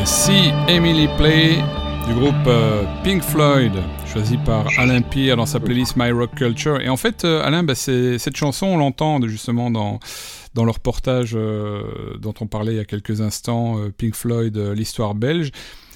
[0.06, 1.64] Si Emily Play
[2.08, 3.72] du groupe euh, Pink Floyd,
[4.06, 6.82] choisi par Alain Pierre dans sa playlist My Rock Culture.
[6.82, 10.00] Et en fait, euh, Alain, bah, cette chanson, on l'entend justement dans,
[10.56, 15.16] dans le reportage euh, dont on parlait il y a quelques instants, Pink Floyd, l'histoire
[15.16, 15.52] belge.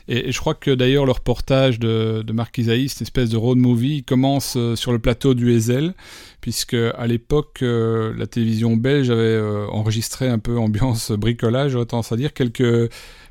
[0.07, 3.57] Et, je crois que d'ailleurs le reportage de, de Marc Isaïe, cette espèce de road
[3.57, 5.95] movie, commence sur le plateau du Ezel,
[6.39, 12.33] puisque à l'époque, la télévision belge avait enregistré un peu ambiance bricolage, tendance à dire,
[12.33, 12.89] quelques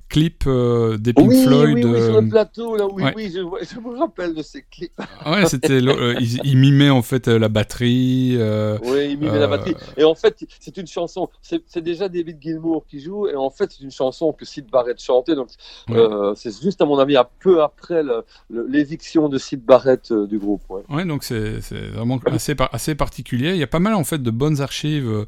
[0.08, 1.74] clips euh, des Pink oui, Floyd.
[1.74, 3.12] oui, oui, sur euh, le plateau, là, oui, ouais.
[3.16, 3.40] oui, je,
[3.74, 4.92] je me rappelle de ces clips.
[5.26, 8.36] Ouais, c'était euh, ils, ils mimaient en fait euh, la batterie.
[8.38, 9.74] euh, Oui, il met Euh, la batterie.
[9.96, 13.72] Et en fait, c'est une chanson, c'est déjà David Gilmour qui joue, et en fait,
[13.76, 15.48] c'est une chanson que Sid Barrett chantait, donc
[15.88, 15.96] Ouais.
[15.98, 18.02] euh, c'est juste, à mon avis, un peu après
[18.50, 20.62] l'éviction de Sid Barrett euh, du groupe.
[20.88, 21.04] Ouais.
[21.04, 23.50] Donc c'est c'est vraiment assez, par- assez particulier.
[23.50, 25.24] Il y a pas mal en fait de bonnes archives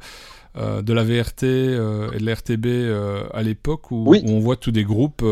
[0.59, 4.21] euh, de la VRT euh, et de la RTB euh, à l'époque où, Oui.
[4.25, 5.23] où on voit tous des groupes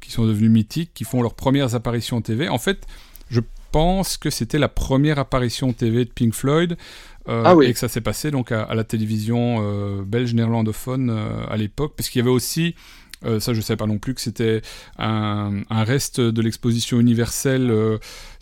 [0.00, 2.48] qui sont devenus mythiques, qui font leurs premières apparitions TV.
[2.48, 2.86] En fait,
[3.30, 3.40] je
[3.72, 6.76] pense que c'était la première apparition TV de Pink Floyd.
[7.26, 7.66] Ah oui.
[7.66, 11.10] Et que ça s'est passé donc à, à la télévision belge néerlandophone
[11.48, 12.74] à l'époque, parce qu'il y avait aussi
[13.22, 14.60] ça, je ne savais pas non plus que c'était
[14.98, 17.72] un, un reste de l'exposition universelle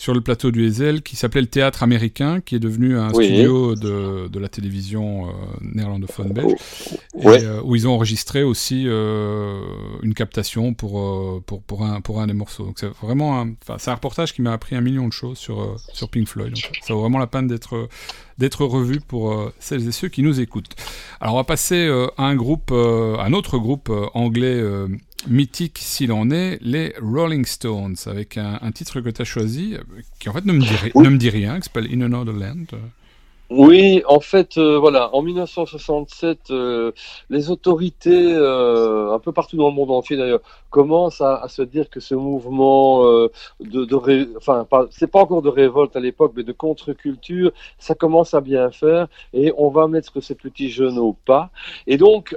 [0.02, 3.24] sur le plateau du Ezel qui s'appelait le Théâtre américain, qui est devenu un Oui.
[3.24, 6.54] studio de, de la télévision euh, néerlandophone belge,
[7.20, 9.60] et, euh, où ils ont enregistré aussi euh,
[10.02, 12.64] une captation pour, pour, pour, un, pour un des morceaux.
[12.64, 15.76] Donc c'est vraiment un, c'est un reportage qui m'a appris un million de choses sur,
[15.92, 16.52] sur Pink Floyd.
[16.52, 17.88] Donc, ça vaut vraiment la peine d'être
[18.38, 20.74] d'être revu pour euh, celles et ceux qui nous écoutent.
[21.20, 24.60] Alors on va passer euh, à un groupe, euh, un autre groupe anglais
[25.28, 29.76] mythique s'il en est, les Rolling Stones, avec un, un titre que tu as choisi,
[30.20, 31.04] qui en fait ne me dit, ri- Oui.
[31.04, 32.66] ne me dit rien, qui s'appelle In Another Land.
[33.50, 36.92] Oui, en fait, euh, voilà, en 1967, euh,
[37.28, 41.60] les autorités, euh, un peu partout dans le monde entier d'ailleurs, commencent à, à se
[41.60, 46.32] dire que ce mouvement de, de ré- enfin, c'est pas encore de révolte à l'époque,
[46.34, 50.98] mais de contre-culture, ça commence à bien faire, et on va mettre ces petits jeunes
[50.98, 51.50] au pas.
[51.86, 52.34] Et donc,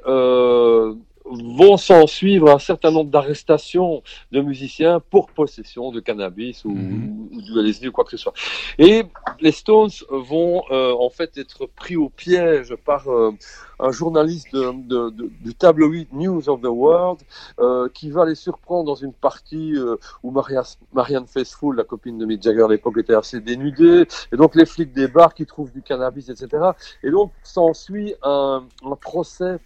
[1.28, 7.30] vont s'en suivre un certain nombre d'arrestations de musiciens pour possession de cannabis ou, Mhm.
[7.34, 8.34] ou du LSD ou quoi que ce soit.
[8.78, 9.03] Et
[9.39, 13.32] les Stones vont euh, en fait être pris au piège par euh,
[13.80, 17.19] un journaliste de, de- de- du tabloïd News of the World
[17.59, 20.61] euh, qui va les surprendre dans une partie euh, où Maria,
[20.93, 24.05] Marianne Faithfull, la copine de Mick Jagger à l'époque, était assez dénudée.
[24.32, 26.47] Et donc les flics des bars qui trouvent du cannabis, etc.
[27.03, 29.57] Et donc s'ensuit un, un procès.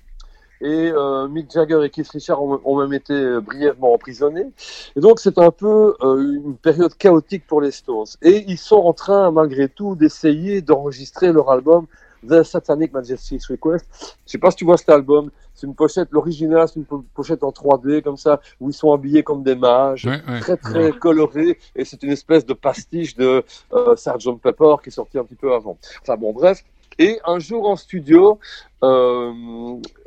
[0.61, 4.47] Et euh, Mick Jagger et Keith Richards ont, ont même été euh, brièvement emprisonnés.
[4.95, 8.05] Et donc c'est un peu euh, une période chaotique pour les Stones.
[8.21, 11.85] Et ils sont en train, malgré tout, d'essayer d'enregistrer leur album
[12.27, 14.17] The Satanic Majesty's Request.
[14.25, 15.31] Je sais pas si tu vois cet album.
[15.55, 18.91] C'est une pochette, l'original, c'est une po- pochette en 3D comme ça, où ils sont
[18.93, 20.39] habillés comme des mages, Ouais, ouais.
[20.41, 21.57] très très coloré.
[21.75, 23.43] Et c'est une espèce de pastiche de
[23.73, 25.77] euh, Sgt Pepper qui est sorti un petit peu avant.
[26.01, 26.63] Enfin bon, bref.
[26.99, 28.39] Et un jour en studio,
[28.83, 29.31] euh,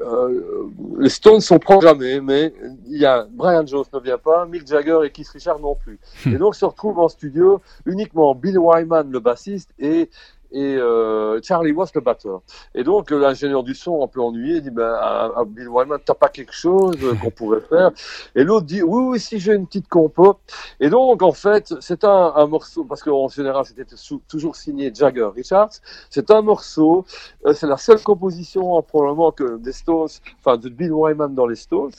[0.01, 2.53] euh, les Stones sont programmés, mais
[2.86, 5.99] il y a Brian Jones ne vient pas, Mick Jagger et Keith Richards non plus.
[6.26, 10.11] Et donc se retrouvent en studio uniquement Bill Wyman, le bassiste, et
[10.53, 12.42] et euh, Charlie Watts, le batteur.
[12.74, 15.98] Et donc euh, l'ingénieur du son, un peu ennuyé, dit ben, à, à Bill Wyman,
[16.05, 17.90] t'as pas quelque chose euh, qu'on pourrait faire?
[18.34, 20.38] Et l'autre dit oui, oui, si j'ai une petite compo.
[20.80, 23.86] Et donc en fait, c'est un, morceau parce qu'en général c'était
[24.28, 25.72] toujours signé Jagger Richards.
[26.11, 27.05] C'est un morceau,
[27.46, 31.46] euh, c'est la seule composition hein, probablement que des Stones, enfin de Bill Wyman dans
[31.46, 31.92] les Stones.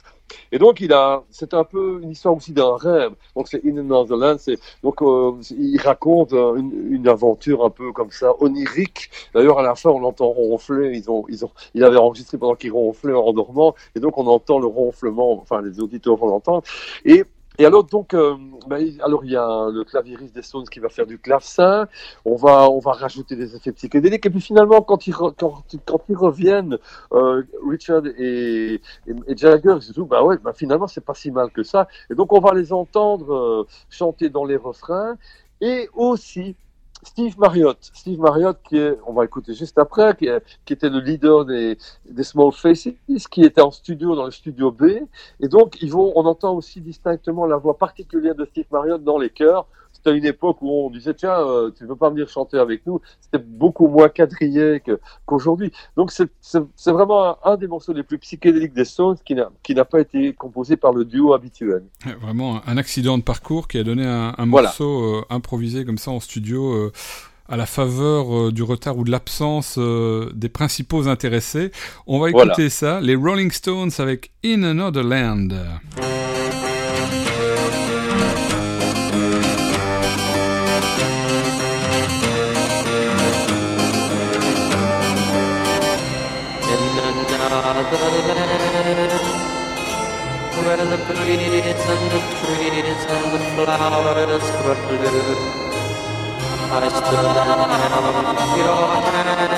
[0.51, 3.13] Et donc il a, c'est un peu une histoire aussi d'un rêve.
[3.35, 7.69] Donc c'est In Another Land, c'est donc euh, il raconte euh, une, une aventure un
[7.69, 9.09] peu comme ça onirique.
[9.33, 10.97] D'ailleurs à la fin on l'entend ronfler.
[10.97, 14.27] Ils ont, ils ont, il avait enregistré pendant qu'il ronflait en dormant, et donc on
[14.27, 15.33] entend le ronflement.
[15.41, 16.63] Enfin les auditeurs vont l'entendre.
[17.05, 17.23] Et
[17.59, 18.35] et alors donc, euh,
[18.79, 21.87] il- alors il y a le claviériste des Stones qui va faire du clavecin.
[22.25, 24.25] On va, on va rajouter des effets psychédéliques.
[24.25, 25.35] Et puis finalement, quand ils, quand,
[25.85, 26.77] quand ils reviennent,
[27.13, 28.75] euh, Richard et,
[29.07, 31.61] et, et Jagger, ils se disent, bah ouais, bah finalement c'est pas si mal que
[31.63, 31.87] ça.
[32.09, 35.15] Et donc on va les entendre euh, chanter dans les refrains.
[35.61, 36.55] Et aussi
[37.05, 41.45] Steve Marriott, Steve Marriott qui est, on va écouter juste après, qui, était le leader
[41.45, 41.77] des,
[42.09, 42.89] des Small Faces,
[43.29, 44.83] qui était en studio dans le studio B.
[45.39, 49.17] Et donc, ils vont, on entend aussi distinctement la voix particulière de Steve Marriott dans
[49.17, 49.67] les chœurs.
[50.05, 52.99] C'était une époque où on disait, tiens, euh, tu veux pas venir chanter avec nous?
[53.21, 54.81] C'était beaucoup moins quadrillé
[55.25, 55.71] qu'aujourd'hui.
[55.95, 59.73] Donc, c'est vraiment un, un des morceaux les plus psychédéliques des Stones qui n'a qui
[59.75, 61.83] n'a pas été composé par le duo habituel.
[62.21, 64.67] Vraiment un accident de parcours qui a donné un, un Voilà.
[64.69, 66.91] morceau euh, improvisé comme ça en studio euh,
[67.47, 71.71] à la faveur euh, du retard ou de l'absence euh, des principaux intéressés.
[72.07, 72.69] On va écouter Voilà.
[72.69, 75.47] ça, les Rolling Stones avec In Another Land.
[91.23, 95.39] Breeze and the trees and the flowers were blue.
[96.73, 99.53] I stood and held your hand,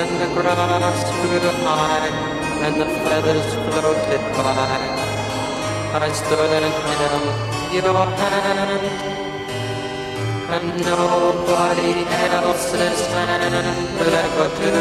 [0.00, 2.12] and the grass grew high,
[2.64, 4.82] and the feathers floated by.
[5.96, 7.14] I stood and held
[7.72, 8.84] your hand,
[10.54, 13.54] and nobody else's hand
[13.96, 14.74] will ever do.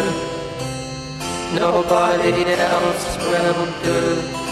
[1.55, 2.31] Nobody
[2.67, 4.50] else will do.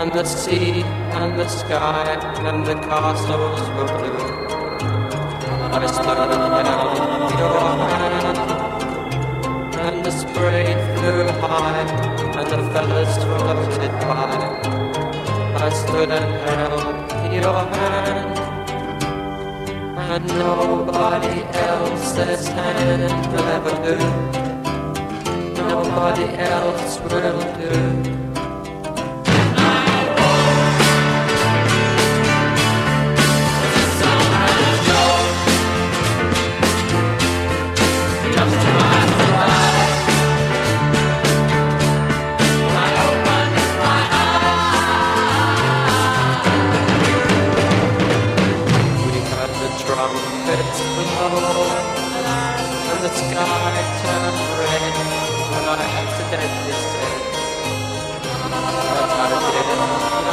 [0.00, 0.82] And the sea
[1.12, 2.16] and the sky
[2.48, 4.39] and the castles were blue.
[5.72, 5.86] I
[15.72, 16.40] stood and
[27.52, 27.99] held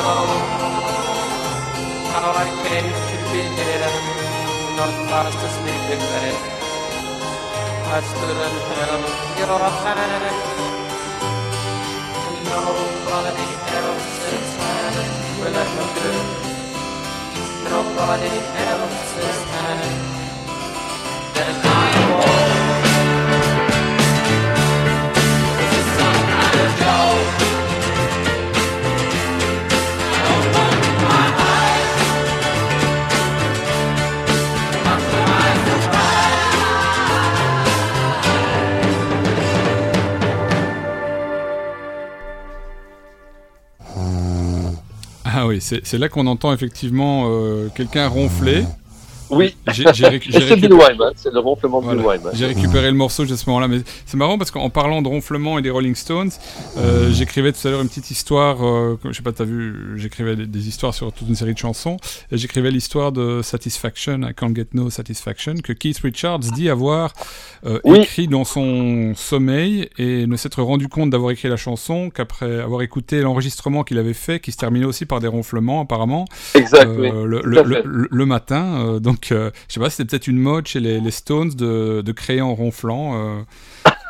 [0.07, 0.25] how,
[2.13, 3.91] how I came to be here,
[4.79, 6.37] not fast asleep in bed.
[7.95, 9.05] I stood and held
[9.41, 10.25] your hand,
[12.25, 13.49] and nobody
[13.79, 14.97] else's hand
[15.39, 16.13] will ever do.
[17.71, 18.35] Nobody
[18.69, 19.99] else's hand.
[21.35, 21.96] Then I
[45.47, 48.63] Oui, c'est c'est là qu'on entend effectivement euh, quelqu'un ronfler.
[49.29, 52.01] Oui, c'est Bill récup- Wyman, c'est le ronflement de Voilà.
[52.03, 52.31] Wyman.
[52.33, 55.59] J'ai récupéré le morceau à ce moment-là, mais c'est marrant parce qu'en parlant de ronflement
[55.59, 56.31] et des Rolling Stones,
[56.77, 60.35] euh, j'écrivais tout à l'heure une petite histoire, euh, je sais pas, t'as vu, j'écrivais
[60.35, 61.97] des, des histoires sur toute une série de chansons,
[62.31, 67.13] et j'écrivais l'histoire de Satisfaction, I Can't Get No Satisfaction, que Keith Richards dit avoir
[67.65, 67.99] euh, Oui.
[67.99, 72.81] écrit dans son sommeil et ne s'être rendu compte d'avoir écrit la chanson qu'après avoir
[72.81, 76.25] écouté l'enregistrement qu'il avait fait, qui se terminait aussi par des ronflements apparemment,
[76.55, 77.09] Exact, euh, oui.
[77.25, 78.85] le, le- le- le matin.
[78.85, 82.01] euh, donc, euh, je sais pas, c'était peut-être une mode chez les, les Stones de,
[82.05, 83.15] de créer en ronflant.
[83.15, 83.41] euh,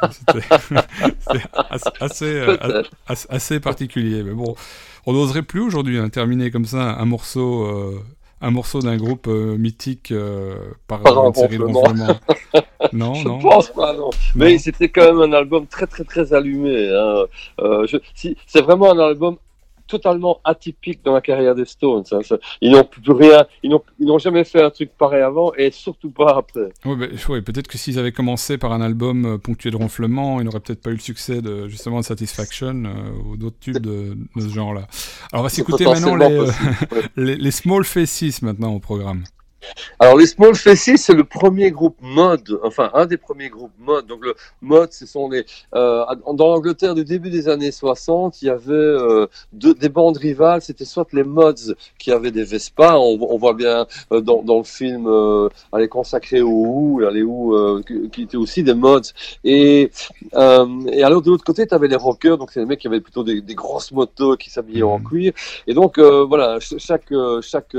[0.12, 0.40] c'était
[1.70, 2.84] assez, assez, euh,
[3.30, 4.24] assez- particulier.
[4.24, 4.56] Mais bon,
[5.06, 7.66] on n'oserait plus aujourd'hui hein, terminer comme ça un morceau.
[8.42, 10.56] un morceau d'un groupe euh, mythique euh,
[10.88, 11.64] par, un une série de.
[12.94, 13.40] Non, Je non.
[13.40, 14.10] pense pas, non.
[14.36, 16.90] Mais c'était quand même un album très, très, très allumé.
[16.90, 17.24] Hein.
[17.62, 17.88] Euh,
[18.46, 19.38] c'est vraiment un album
[19.88, 22.04] totalement atypique dans la carrière des Stones.
[22.12, 22.20] hein.
[22.62, 26.38] Ils n'ont plus rien, ils n'ont, jamais fait un truc pareil avant et surtout pas
[26.38, 26.70] après.
[26.86, 30.46] Bah, ouais, peut-être que s'ils avaient commencé par un album euh, ponctué de ronflements, ils
[30.46, 34.18] n'auraient peut-être pas eu le succès de justement de Satisfaction euh, ou d'autres tubes de,
[34.36, 34.88] de ce genre-là.
[35.32, 37.02] Alors on va s'écouter maintenant les, euh, possible, ouais.
[37.16, 39.24] les, les Small Faces maintenant au programme.
[40.00, 44.06] Alors les Small Faces, c'est le premier groupe mode, enfin un des premiers groupes mode.
[44.08, 45.46] Donc le mode, ce sont les
[45.76, 46.04] euh,
[46.34, 50.62] dans l'Angleterre du début des années 60, il y avait euh, deux, des bandes rivales.
[50.62, 51.54] C'était soit les mods
[51.98, 55.88] qui avaient des Vespa, on, on voit bien euh, dans, dans le film, euh, allez
[55.88, 59.02] consacré aux Who, les Who, euh, qui, étaient aussi des mods.
[59.44, 59.92] Et
[60.36, 62.88] euh, et alors de l'autre côté, tu avais les rockers, donc c'est les mecs qui
[62.88, 65.04] avaient plutôt des, des grosses motos qui s'habillaient en Mhm.
[65.04, 65.34] cuir.
[65.68, 67.76] Et donc euh, voilà, ch- chaque euh, chaque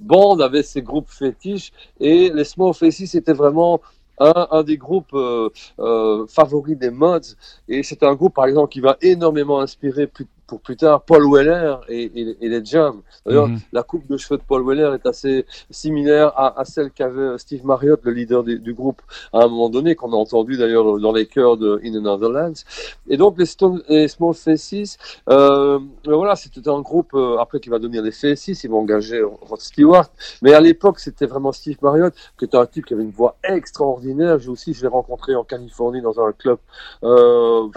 [0.00, 3.80] bande avait ses groupes fétiches et les Small Faces c'était vraiment
[4.20, 7.20] un, un des groupes euh, euh, favoris des mods.
[7.68, 11.24] Et c'est un groupe par exemple qui va énormément inspirer plus, pour plus tard Paul
[11.32, 13.02] Weller et, et- et les Jams.
[13.26, 13.58] D'ailleurs, Mhm.
[13.72, 17.64] la coupe de cheveux de Paul Weller est assez similaire à, à celle qu'avait Steve
[17.64, 19.00] Marriott, le leader du, du groupe,
[19.32, 22.64] à un moment donné, qu'on a entendu d'ailleurs dans les chœurs de In Another Lands.
[23.08, 24.96] Et donc les, Stone, les Small Faces,
[25.28, 29.22] euh, voilà, c'était un groupe euh, après qui va devenir les Faces, ils vont engager
[29.22, 30.08] Rod Stewart,
[30.40, 33.36] mais à l'époque c'était vraiment Steve Marriott, qui était un type qui avait une voix
[33.44, 34.38] extraordinaire.
[34.38, 36.56] J'ai aussi, je l'ai rencontré en Californie dans un club
[37.04, 37.68] euh,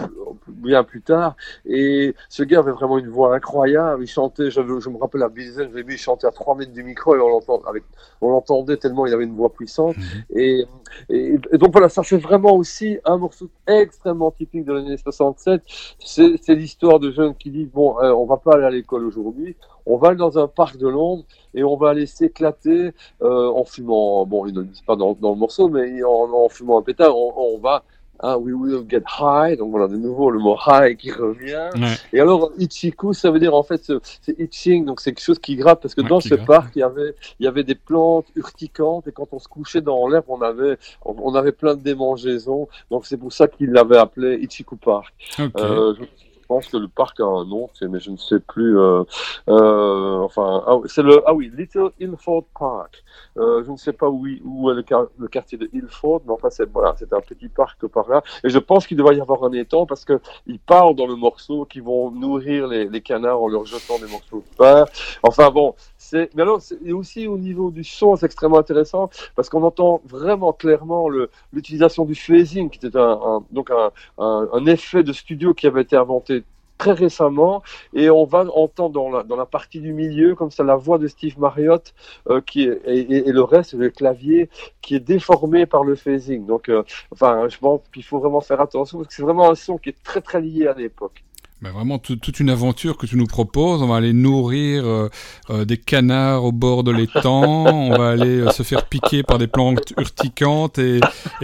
[0.48, 4.04] bien plus tard, et ce gars avait vraiment une voix incroyable.
[4.04, 6.72] Il chantait, je, je me rappelle à Bizen, j'ai vu, il chantait à 3 mètres
[6.72, 7.84] du micro et on l'entend avec,
[8.20, 9.96] on l'entendait tellement il avait une voix puissante.
[10.34, 10.64] Et,
[11.08, 15.62] et, et donc voilà, ça fait vraiment aussi un morceau extrêmement typique de l'année 67.
[15.98, 19.04] C'est c'est l'histoire de jeunes qui disent bon, euh, on va pas aller à l'école
[19.04, 19.56] aujourd'hui,
[19.86, 22.92] on va aller dans un parc de Londres et on va aller s'éclater
[23.22, 24.24] euh, en fumant.
[24.26, 27.16] Bon, ils ne disent pas dans, dans le morceau, mais en, en fumant un pétard,
[27.16, 27.84] on, on va.
[28.24, 29.56] Ah, we will get high.
[29.56, 31.68] Donc voilà, de nouveau le mot high qui revient.
[31.74, 31.94] Ouais.
[32.12, 35.56] Et alors, Ichiku, ça veut dire en fait, c'est- itching, donc c'est quelque chose qui
[35.56, 38.26] gratte, parce que Ouais, dans ce parc, il y avait, il y avait des plantes
[38.36, 41.80] urticantes, et quand on se couchait dans l'herbe, on avait, on on avait plein de
[41.82, 45.12] démangeaisons, donc c'est pour ça qu'ils l'avaient appelé Ichiku Park.
[45.40, 46.04] Euh, je
[46.52, 48.78] pense que le parc a un nom, mais je ne sais plus.
[48.78, 49.04] Euh,
[49.48, 53.02] euh, enfin, ah, c'est le ah oui, Little Ilford Park.
[53.38, 56.32] Euh, je ne sais pas où, où est le, quar- le quartier de Ilford, mais
[56.32, 58.22] enfin c'est voilà, c'est un petit parc par là.
[58.44, 61.16] Et je pense qu'il doit y avoir un étang parce que ils parlent dans le
[61.16, 64.84] morceau qu'ils vont nourrir les canards en leur jetant des morceaux de pain.
[65.22, 65.74] Enfin bon,
[66.12, 70.00] mais alors c'est et aussi au niveau du son, c'est extrêmement intéressant parce qu'on entend
[70.04, 71.08] vraiment clairement
[71.52, 76.44] l'utilisation du phasing, qui était un, donc un, effet de studio qui avait été inventé
[76.78, 77.62] très récemment.
[77.94, 81.38] Et on va entendre dans la, partie du milieu comme ça la voix de Steve
[81.38, 81.94] Marriott
[82.28, 84.48] euh, et le reste le clavier
[84.80, 86.82] qui est déformé par le phasing donc euh,
[87.12, 89.90] enfin je pense qu'il faut vraiment faire attention parce que c'est vraiment un son qui
[89.90, 91.22] est très très lié à l'époque
[91.62, 93.82] ben, vraiment toute une aventure que tu nous proposes.
[93.82, 95.08] On va aller nourrir euh,
[95.50, 97.66] euh, des canards au bord de l'étang.
[97.72, 100.98] On va aller euh, se faire piquer par des plantes urticantes et,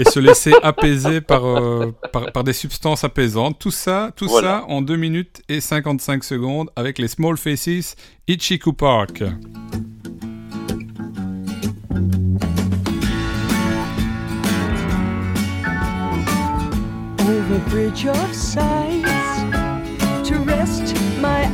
[0.05, 1.43] se laisser apaiser par,
[2.13, 3.61] par, des substances apaisantes.
[3.61, 7.95] Tout ça, tout ça en 2 minutes et 55 secondes avec les Small Faces
[8.27, 9.23] Ichiku Park.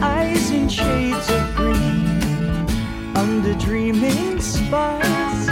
[0.03, 2.07] Eyes in shades of green
[3.17, 5.47] under dreaming spires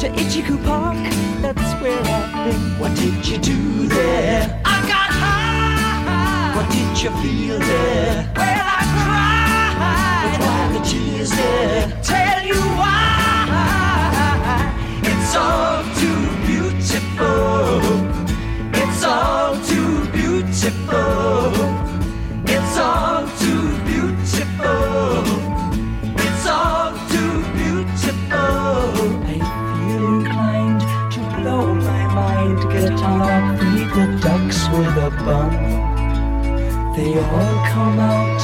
[0.00, 0.96] to Ichiku Park.
[1.42, 2.78] That's where I've been.
[2.78, 4.60] What did you do there?
[4.64, 6.56] I got high.
[6.56, 8.32] What did you feel there?
[8.36, 10.38] Well, I cried.
[10.38, 11.82] But why the tears there?
[12.02, 13.00] Tell you why.
[15.04, 17.80] It's all too beautiful.
[18.74, 21.61] It's all too beautiful.
[34.52, 35.50] The ducks with a bun.
[36.96, 38.40] They all come out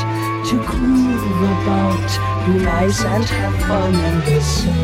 [0.49, 4.75] to groove about, be nice and have fun in the sun.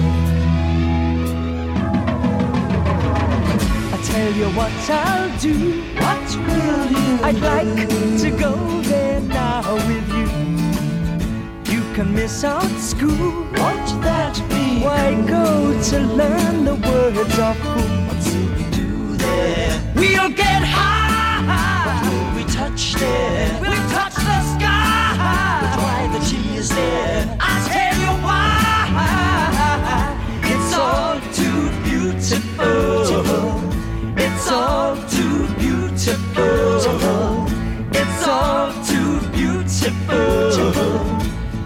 [3.92, 5.82] I tell you what I'll do.
[5.94, 7.22] What will you?
[7.22, 7.88] I'd like
[8.20, 10.28] to go there now with you.
[11.74, 13.44] You can miss out school.
[13.56, 14.82] Won't that be?
[14.84, 17.80] Why go to learn the words of who?
[18.08, 19.92] What will we do there?
[19.96, 21.03] We'll get high.
[22.54, 23.60] What will we touch there?
[23.60, 25.16] We'll touch the sky.
[25.60, 27.36] But why the tears there?
[27.40, 28.42] I'll tell you why.
[30.44, 33.02] It's all too beautiful.
[34.16, 36.76] It's all too beautiful.
[37.92, 40.52] It's all too beautiful.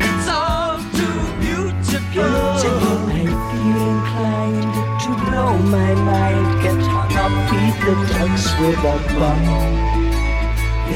[0.01, 2.25] It's all too beautiful.
[2.25, 4.73] I feel inclined
[5.03, 9.88] to blow my mind, get hung up, feed the ducks with a bun.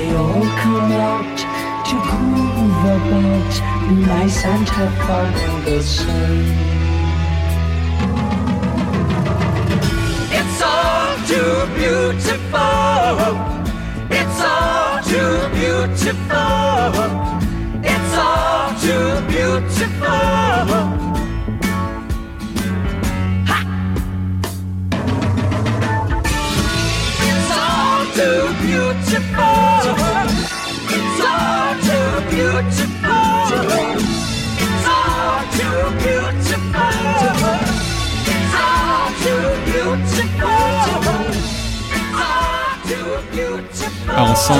[0.02, 1.38] They all come out
[1.86, 3.52] to groove about,
[4.08, 6.38] nice and have fun in the sun.
[10.38, 13.30] It's all too beautiful.
[14.10, 17.06] It's all too beautiful.
[17.94, 21.21] It's all too beautiful.
[44.18, 44.52] On sent,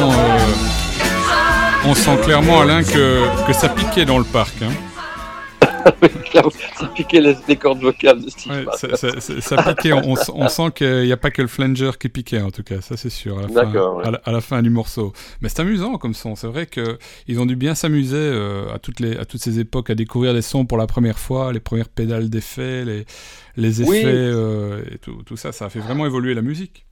[1.85, 4.55] on sent clairement Alain que, que ça piquait dans le parc.
[4.63, 4.92] hein.
[6.79, 8.53] Ça piquait les, les cordes vocales de Steve.
[8.53, 9.93] Ouais, ça, ça- ça- ça piquait.
[9.93, 12.81] On, on sent qu'il n'y a pas que le flanger qui piquait, en tout cas,
[12.81, 14.07] ça c'est sûr, à la, fin, D'accord, ouais.
[14.07, 15.13] à, la, à la fin du morceau.
[15.41, 16.37] Mais c'est amusant comme son.
[16.37, 19.91] C'est vrai qu'ils ont dû bien s'amuser euh, à, toutes les, à toutes ces époques
[19.91, 23.05] à découvrir des sons pour la première fois, les premières pédales d'effets, les,
[23.57, 24.03] les effets Oui.
[24.05, 25.53] euh, et tout, tout ça.
[25.53, 26.85] Ça a fait vraiment évoluer la musique.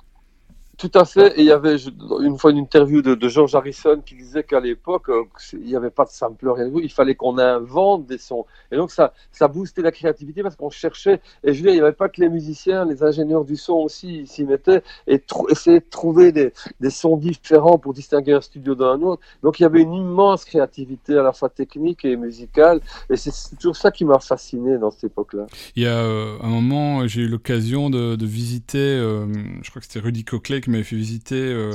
[0.81, 1.39] Tout à fait.
[1.39, 1.77] Et il y avait
[2.23, 5.77] une fois une interview de, de George Harrison qui disait qu'à l'époque, euh, il n'y
[5.77, 6.51] avait pas de sampler,
[6.83, 8.47] il fallait qu'on invente des sons.
[8.73, 11.21] Et donc ça, ça boostait la créativité parce qu'on cherchait.
[11.45, 13.75] Et je veux dire, il n'y avait pas que les musiciens, les ingénieurs du son
[13.75, 16.51] aussi s'y mettaient et essayaient de trouver des,
[16.89, 19.21] sons différents pour distinguer un studio d'un autre.
[19.43, 22.81] Donc il y avait une immense créativité à la fois technique et musicale.
[23.11, 25.45] Et c'est toujours ça qui m'a fasciné dans cette époque-là.
[25.77, 29.27] Il y a euh, un moment, j'ai eu l'occasion de, visiter, euh,
[29.63, 31.73] je crois que c'était Rudy Cochlet qui m'avait fait visiter euh,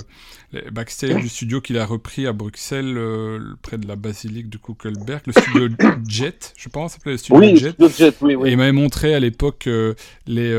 [0.53, 4.57] les backstage du studio qu'il a repris à Bruxelles, euh, près de la basilique de
[4.57, 5.67] Kuckelberg, le studio
[6.07, 7.75] Jet, je pense, s'appelait le studio Oui, Jet.
[7.77, 9.93] le jet, oui, Et il m'avait montré à l'époque euh,
[10.27, 10.51] les,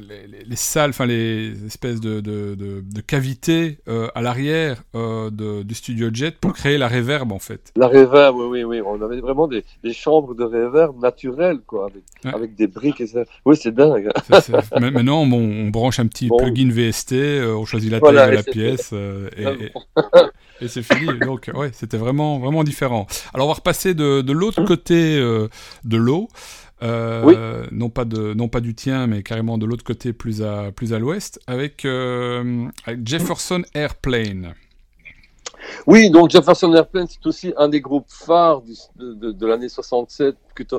[0.00, 3.78] les, les- les salles, enfin les espèces de, de, de, de cavités
[4.14, 4.82] à l'arrière
[5.32, 7.72] du studio Jet pour créer la réverb en fait.
[7.76, 8.80] La reverb, oui, oui, oui.
[8.84, 12.34] On avait vraiment des, des chambres de reverb naturelles, quoi, avec, Ouais.
[12.34, 13.20] avec des briques et ça.
[13.46, 14.10] Oui, c'est dingue.
[14.78, 16.36] Maintenant, bon, on branche un petit Bon.
[16.38, 19.72] plugin VST, euh, on choisit la Voilà, taille de la pièce euh, et, et-
[20.62, 21.18] et c'est fini.
[21.20, 23.06] Donc, ouais, c'était vraiment, vraiment différent.
[23.34, 25.48] Alors, on va repasser de, de l'autre côté euh,
[25.84, 26.28] de l'eau.
[26.82, 27.34] Euh, Oui.
[27.72, 30.94] non pas de non pas du tien mais carrément de l'autre côté plus à plus
[30.94, 34.54] à l'ouest avec, euh, avec Jefferson Airplane
[35.86, 38.62] Oui, donc Jefferson Airplane, c'est aussi un des groupes phares
[38.96, 40.36] de, l'année 67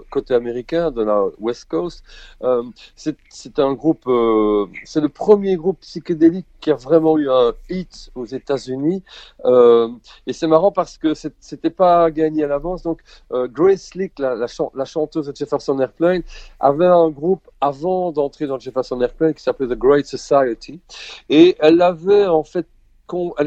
[0.09, 2.03] côté- américain, de la West Coast.
[2.43, 2.63] Euh,
[2.95, 8.11] c'est un groupe, euh, c'est le premier groupe psychédélique qui a vraiment eu un hit
[8.15, 9.03] aux États-Unis.
[9.45, 9.89] Euh,
[10.27, 12.83] et c'est marrant parce que c'était pas gagné à l'avance.
[12.83, 16.23] Donc Grace Slick, la, la, chan- la chanteuse de Jefferson Airplane,
[16.59, 20.79] avait un groupe avant d'entrer dans Jefferson Airplane qui s'appelait The Great Society.
[21.29, 22.67] Et elle avait en fait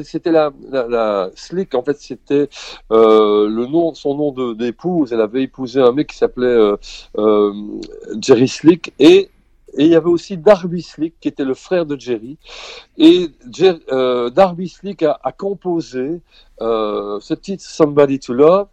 [0.03, 2.49] c'était la, Slick, en fait, c'était
[2.93, 5.13] euh, le nom, son nom d'épouse.
[5.13, 6.77] Elle avait épousé un mec qui s'appelait euh,
[7.19, 7.53] euh,
[8.21, 9.31] Jerry Slick et
[9.77, 12.39] il y avait aussi Darby Slick, qui était le frère de Jerry.
[12.97, 13.29] Et
[14.33, 16.21] Darby Slick a, composé
[16.61, 18.69] ce titre Somebody to Love.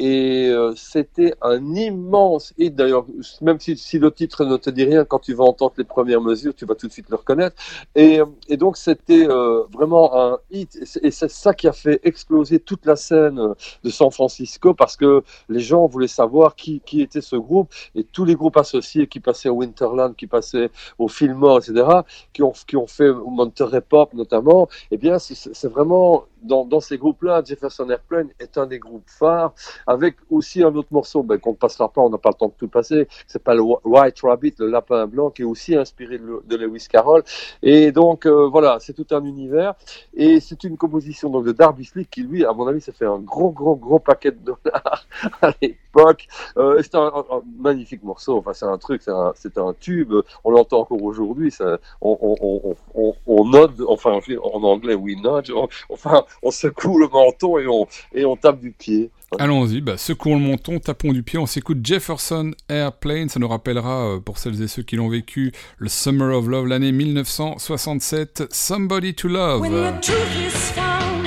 [0.00, 2.74] Et euh, c'était un immense hit.
[2.76, 3.04] D'ailleurs,
[3.40, 6.20] même si, si le titre ne te dit rien, quand tu vas entendre les premières
[6.20, 7.56] mesures, tu vas tout de suite le reconnaître.
[7.96, 10.78] Et, euh, et donc, c'était euh, vraiment un hit.
[11.02, 14.96] Et c'est- ça qui a fait exploser toute la scène euh, de San Francisco parce
[14.96, 17.72] que les gens voulaient savoir qui, qui était ce groupe.
[17.96, 22.42] Et tous les groupes associés qui passaient au Winterland, qui passaient au Fillmore, etc., qui
[22.42, 27.42] ont, qui ont fait Monterey Pop notamment, eh bien, c'est vraiment dans, dans ces groupes-là,
[27.44, 29.54] Jefferson Airplane est un des groupes phares,
[29.88, 32.48] avec aussi un autre morceau ben, qu'on ne passera pas, on n'a pas le temps
[32.48, 36.18] de tout passer, qui s'appelle Wh- White Rabbit, le lapin blanc, qui est aussi inspiré
[36.18, 37.22] de, le- de Lewis Carroll.
[37.62, 39.74] Et donc, euh, voilà, c'est tout un univers.
[40.14, 43.06] Et c'est une composition donc, de Darby Slick qui, lui, à mon avis, s'est fait
[43.06, 45.06] un gros, gros, gros paquet de dollars
[45.42, 46.28] à l'époque.
[46.56, 47.10] Euh, c'est un,
[47.58, 50.12] magnifique morceau, enfin, c'est un truc, c'est un, un tube,
[50.44, 55.50] on l'entend encore aujourd'hui, ça- on, on, on, on, node, enfin, en anglais, we nudge,
[55.88, 59.10] enfin, on secoue le menton et on, et on tape du pied.
[59.38, 64.14] Allons-y, bah, secouons le menton, tapons du pied, on s'écoute Jefferson Airplane, ça nous rappellera,
[64.14, 69.14] euh, pour celles et ceux qui l'ont vécu, le Summer of Love, l'année 1967, Somebody
[69.14, 69.60] to Love.
[69.60, 71.26] When the truth is found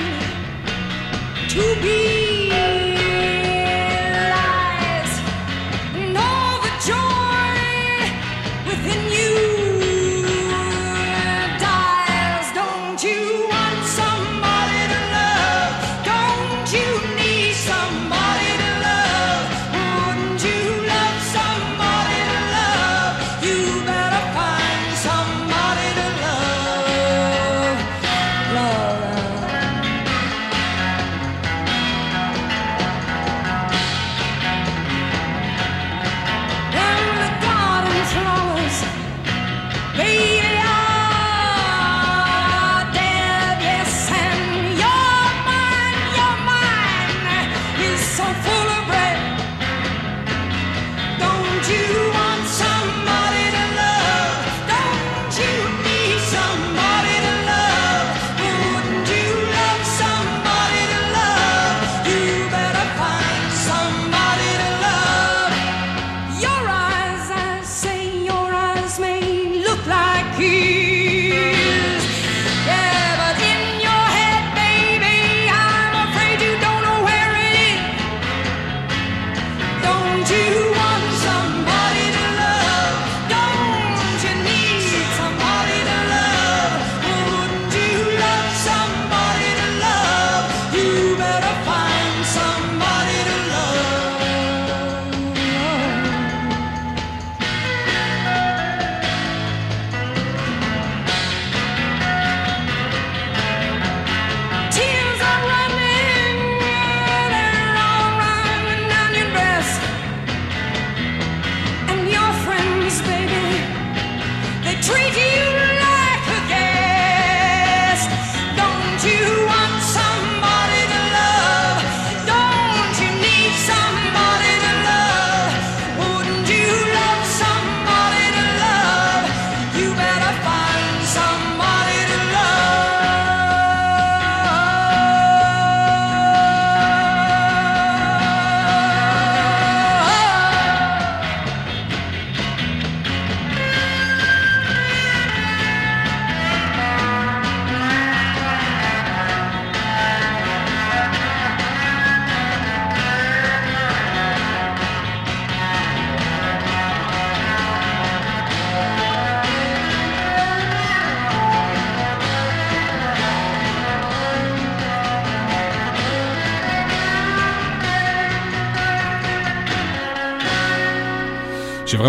[1.48, 2.21] to be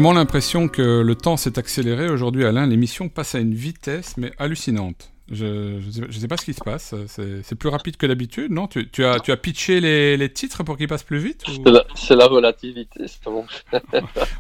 [0.04, 2.68] vraiment l'impression que le temps s'est accéléré aujourd'hui, Alain.
[2.68, 5.14] L'émission passe à une vitesse, mais hallucinante.
[5.32, 6.94] Je je sais, pas ce qui se passe.
[7.08, 8.68] C'est plus rapide que d'habitude, non?
[8.68, 11.54] Tu, tu as, tu as pitché les, les titres pour qu'ils passent plus vite ou-
[11.96, 13.46] C'est la, relativité, c'est bon.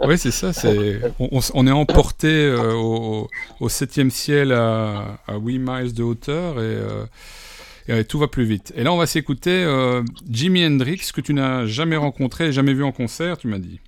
[0.06, 0.52] Oui, c'est ça.
[0.52, 3.30] C'est on, on est emporté euh, au,
[3.62, 7.06] au septième ciel à, à 8 miles de hauteur et, euh,
[7.88, 8.74] et, tout va plus vite.
[8.76, 12.84] Et là, on va s'écouter euh, Jimi Hendrix que tu n'as jamais rencontré, jamais vu
[12.84, 13.80] en concert, tu m'as dit.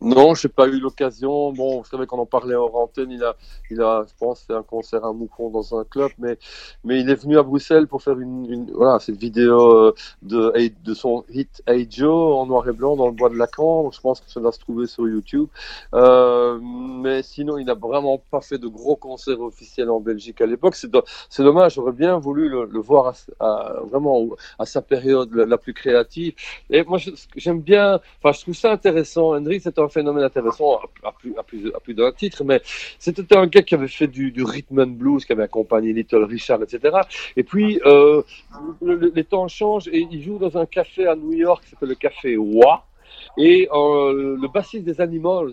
[0.00, 1.52] Non, je n'ai pas eu l'occasion.
[1.52, 3.10] Bon, vous savez qu'on en parlait hors antenne.
[3.10, 3.36] Il a,
[3.70, 6.38] il a, je pense, fait un concert à Moucron dans un club, mais,
[6.84, 10.52] mais il est venu à Bruxelles pour faire une, une voilà, cette vidéo euh, de,
[10.84, 13.90] de son hit Hey Joe en noir et blanc dans le bois de Lacan.
[13.90, 15.48] Je pense que ça doit se trouver sur YouTube.
[15.94, 20.46] Euh, mais sinon, il n'a vraiment pas fait de gros concerts officiels en Belgique à
[20.46, 20.74] l'époque.
[20.74, 20.90] C'est,
[21.28, 21.74] c'est dommage.
[21.74, 26.34] J'aurais bien voulu le, le voir à, vraiment à sa période la, plus créative.
[26.70, 26.98] Et moi,
[27.36, 28.00] j'aime bien.
[28.22, 29.34] Enfin, je trouve ça intéressant.
[29.34, 32.62] Hendrix, c'est un phénomène intéressant à, à plus, à, plus, à plus d'un titre, mais
[32.98, 36.62] c'était un gars qui avait fait du, rhythm and blues, qui avait accompagné Little Richard,
[36.62, 36.98] etc.
[37.36, 38.22] Et puis, euh,
[38.82, 41.74] le- le- les temps changent et il joue dans un café à New York qui
[41.86, 42.84] le Café Wa.
[43.36, 45.52] Et euh, le bassiste des Animals,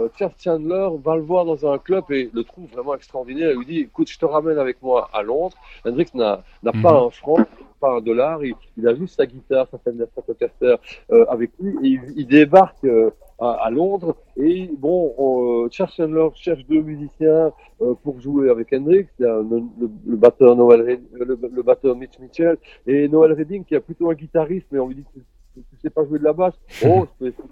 [0.00, 3.50] euh, Jeff Chandler, va le voir dans un club et le trouve vraiment extraordinaire.
[3.52, 5.56] Il lui dit Écoute, je te ramène avec moi à Londres.
[5.84, 6.82] Hendrix n'a n'a Mhm.
[6.82, 7.48] pas un franc,
[7.80, 8.44] pas un dollar.
[8.44, 10.76] Il, il a juste sa guitare, sa Fender Stratocaster
[11.12, 14.16] euh, avec lui et il, il débarque euh, à, à Londres.
[14.36, 19.06] Et bon, on, euh, Jeff Chandler cherche deux musiciens euh, pour jouer avec Hendrix.
[19.18, 23.32] Il y a le, le- le batteur Noel le, le batteur Mitch Mitchell et Noel
[23.32, 25.04] Redding qui est plutôt un guitariste, mais on lui dit
[25.70, 26.54] tu, sais pas jouer de la basse.
[26.84, 27.48] Oh, je peux essayer.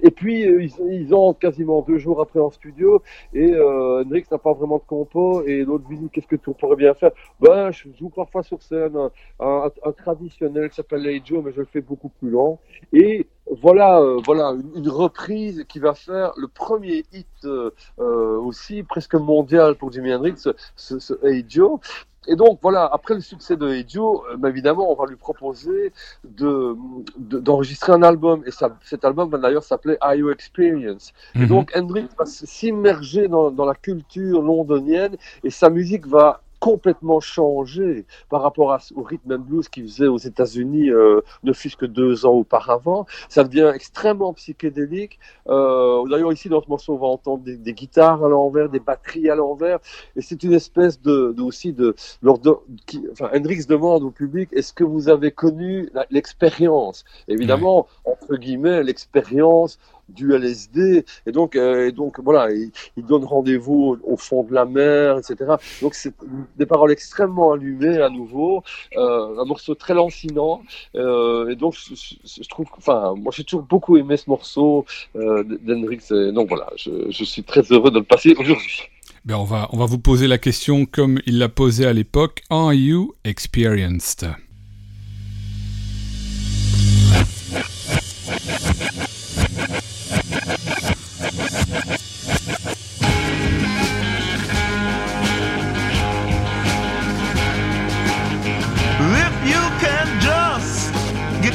[0.00, 4.24] Et puis euh, ils, ils entrent quasiment deux jours après en studio et euh, Hendrix
[4.30, 7.12] n'a pas vraiment de compo et l'autre lui dit qu'est-ce que tu pourrais bien faire?
[7.40, 9.10] Ben je joue parfois sur scène un,
[9.40, 12.58] un, un traditionnel qui s'appelle Hey Joe mais je le fais beaucoup plus lent
[12.92, 13.28] et
[13.62, 19.14] voilà euh, voilà une, une reprise qui va faire le premier hit euh, aussi presque
[19.14, 21.78] mondial pour Jimi Hendrix ce, ce, ce Hey Joe
[22.26, 25.92] et donc voilà, après le succès de Joe, euh, bah, évidemment, on va lui proposer
[26.24, 26.74] de
[27.18, 28.42] de- d'enregistrer un album.
[28.46, 31.12] Et ça, cet album va d'ailleurs s'appeler Are You Experience.
[31.40, 31.48] Et Mhm.
[31.48, 38.06] donc Hendrix va s'immerger dans, dans la culture londonienne et sa musique va complètement changer
[38.30, 41.86] par rapport à, au rhythm and blues qu'il faisait aux États-Unis euh, ne fût-ce que
[41.86, 43.06] deux ans auparavant.
[43.28, 45.18] Ça devient extrêmement psychédélique.
[45.48, 48.80] Euh, D'ailleurs, ici, dans ce morceau, on va entendre des, des guitares à l'envers, des
[48.80, 49.78] batteries à l'envers.
[50.16, 51.94] Et c'est une espèce de, de- aussi de.
[52.22, 52.54] lors de-
[52.86, 57.04] qui, enfin, Hendrix demande au public est-ce que vous avez connu l'expérience?
[57.28, 59.78] Évidemment, entre guillemets, l'expérience
[60.08, 61.04] du LSD.
[61.26, 62.70] Et donc, euh, et donc voilà, il,
[63.04, 65.54] donne rendez-vous au, fond de la mer, etc.
[65.82, 66.14] Donc, c'est
[66.56, 68.62] des paroles extrêmement allumées à nouveau,
[68.96, 70.62] euh, un morceau très lancinant.
[70.94, 74.84] Euh, et donc, je, trouve, enfin, moi, j'ai toujours beaucoup aimé ce morceau
[75.16, 76.08] euh, d'Hendrix.
[76.32, 78.82] Donc voilà, je, je suis très heureux de le passer aujourd'hui.
[79.24, 82.42] Ben, on, va, on va vous poser la question comme il l'a posée à l'époque.
[82.48, 84.28] Are you experienced?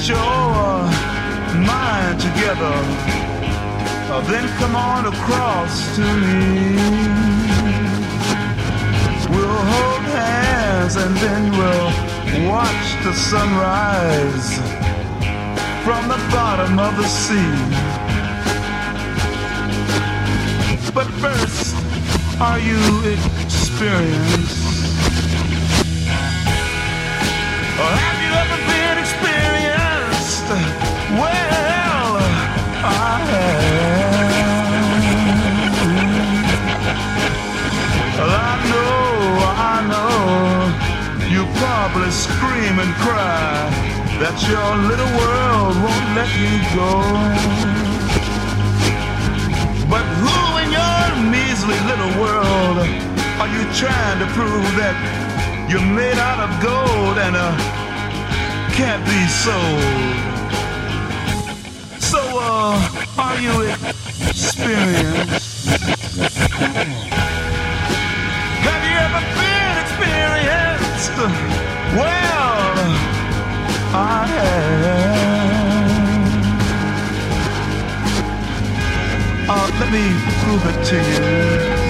[0.08, 0.16] Your
[1.66, 2.76] mind together,
[4.28, 6.76] then come on across to me.
[9.30, 14.58] We'll hold hands and then we'll watch the sunrise
[15.86, 17.58] from the bottom of the sea.
[20.94, 21.76] But first,
[22.40, 22.80] are you
[23.46, 24.62] experienced?
[27.80, 28.71] Or have you ever?
[31.20, 32.18] Well,
[32.84, 33.12] I.
[38.22, 41.28] Well, I know, I know.
[41.34, 43.66] You probably scream and cry
[44.22, 47.02] that your little world won't let you go.
[49.90, 52.78] But who in your measly little world
[53.42, 54.96] are you trying to prove that
[55.68, 57.58] you're made out of gold and uh,
[58.78, 60.41] can't be sold?
[62.64, 62.78] Uh,
[63.18, 63.62] are you
[64.30, 65.66] experienced?
[68.68, 71.18] Have you ever been experienced?
[71.98, 72.78] Well,
[73.96, 74.70] I have.
[79.50, 80.04] Uh, let me
[80.44, 80.98] prove it to
[81.76, 81.81] you.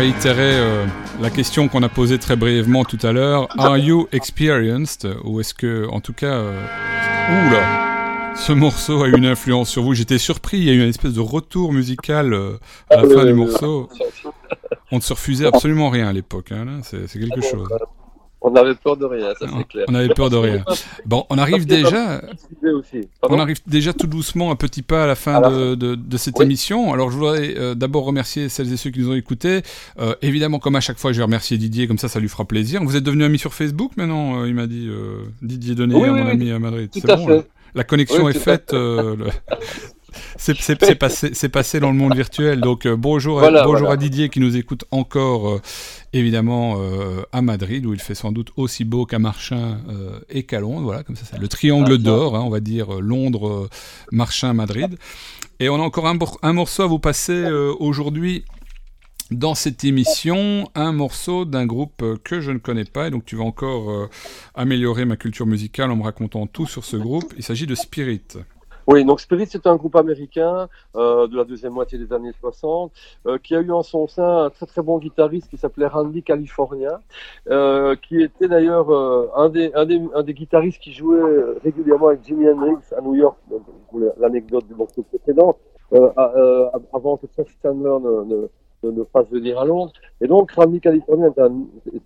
[0.00, 0.86] Réitérer euh,
[1.20, 3.48] la question qu'on a posée très brièvement tout à l'heure.
[3.58, 5.06] Are you experienced?
[5.24, 6.58] Ou est-ce que, en tout cas, euh...
[7.28, 9.92] oula, ce morceau a eu une influence sur vous?
[9.92, 12.56] J'étais surpris, il y a eu une espèce de retour musical euh,
[12.88, 13.90] à la fin du morceau.
[14.90, 17.68] On ne se refusait absolument rien à l'époque, hein, c'est c'est quelque chose.
[18.42, 19.84] On avait peur de rien, ça c'est clair.
[19.88, 20.64] On avait peur de rien.
[21.06, 22.22] Bon, on arrive déjà...
[23.22, 26.38] On arrive déjà tout doucement, un petit pas à la fin de, de- de cette
[26.38, 26.44] Oui.
[26.46, 26.92] émission.
[26.92, 29.60] Alors, je voudrais euh, d'abord remercier celles et ceux qui nous ont écoutés.
[29.98, 32.44] Euh, évidemment, comme à chaque fois, je vais remercier Didier, comme ça, ça lui fera
[32.44, 32.82] plaisir.
[32.82, 34.88] Vous êtes devenu ami sur Facebook maintenant, euh, il m'a dit
[35.42, 36.90] Didier Denet, Oui, oui, mon ami à Madrid.
[36.92, 37.46] tout C'est à bon, fait.
[37.74, 38.72] La connexion est faite.
[38.72, 39.16] le-
[40.36, 42.60] C'est passé, dans le monde virtuel.
[42.60, 43.94] Donc euh, bonjour, à- bonjour voilà.
[43.94, 45.60] à Didier qui nous écoute encore, euh,
[46.12, 49.78] évidemment euh, à Madrid où il fait sans doute aussi beau qu'à Marchin
[50.28, 50.82] et qu'à Londres.
[50.82, 53.68] Voilà, comme ça, le triangle d'or, hein, on va dire Londres,
[54.12, 54.96] Marchin, Madrid.
[55.60, 57.44] Et on a encore un, un morceau à vous passer
[57.78, 58.44] aujourd'hui.
[59.30, 63.36] Dans cette émission, un morceau d'un groupe que je ne connais pas, et donc tu
[63.36, 64.08] vas encore
[64.56, 67.32] améliorer ma culture musicale en me racontant tout sur ce groupe.
[67.36, 68.22] Il s'agit de Spirit.
[68.92, 72.90] Oui, donc Spirit, c'est un groupe américain euh, de la deuxième moitié des années 60
[73.26, 76.24] euh, qui a eu en son sein un très très bon guitariste qui s'appelait Randy
[76.24, 77.00] California,
[77.50, 81.22] euh, qui était d'ailleurs euh, un, des, un, des, un des guitaristes qui jouait
[81.62, 83.38] régulièrement avec Jimi Hendrix à New York,
[84.18, 85.56] l'anecdote du morceau précédent,
[85.92, 88.48] euh, euh, avant que Seth Chandler ne, ne,
[88.82, 89.92] ne, ne fasse venir à Londres.
[90.20, 91.52] Et donc Randy California est un,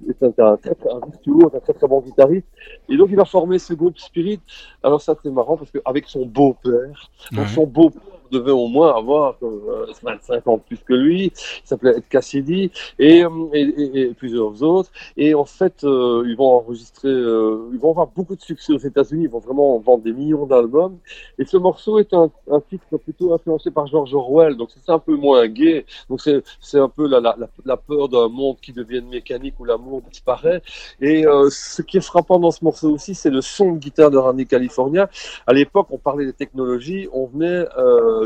[0.09, 2.47] est un, est un très, un virtuose, un très très bon guitariste.
[2.89, 4.41] Et donc il a formé ce groupe Spirit.
[4.83, 7.47] Alors ça c'est marrant parce qu'avec son beau-père, Ouais.
[7.49, 8.01] son beau-père
[8.35, 11.33] devait au moins avoir euh, 25 ans plus que lui.
[11.35, 14.91] Il s'appelait Ed Cassidy et, euh, plusieurs autres.
[15.17, 18.79] Et en fait, euh, ils vont enregistrer, euh, ils vont avoir beaucoup de succès aux
[18.79, 19.25] États-Unis.
[19.25, 20.99] Ils vont vraiment vendre des millions d'albums.
[21.39, 22.31] Et ce morceau est un,
[22.69, 24.57] titre plutôt influencé par George Orwell.
[24.57, 25.85] Donc c'est un peu moins gay.
[26.09, 27.21] Donc c'est un peu la,
[27.65, 30.63] la, peur d'un monde qui devienne mécanique où l'amour disparaît.
[31.01, 34.19] Et ce qui est frappant dans ce morceau aussi, c'est le son de guitare de
[34.19, 35.09] Randy California.
[35.47, 37.09] À l'époque, on parlait des technologies.
[37.13, 37.65] On venait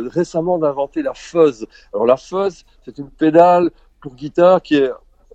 [0.07, 1.67] récemment d'inventer la fuzz.
[1.93, 3.71] Alors la fuzz, c'est une pédale
[4.01, 4.91] pour guitare qui est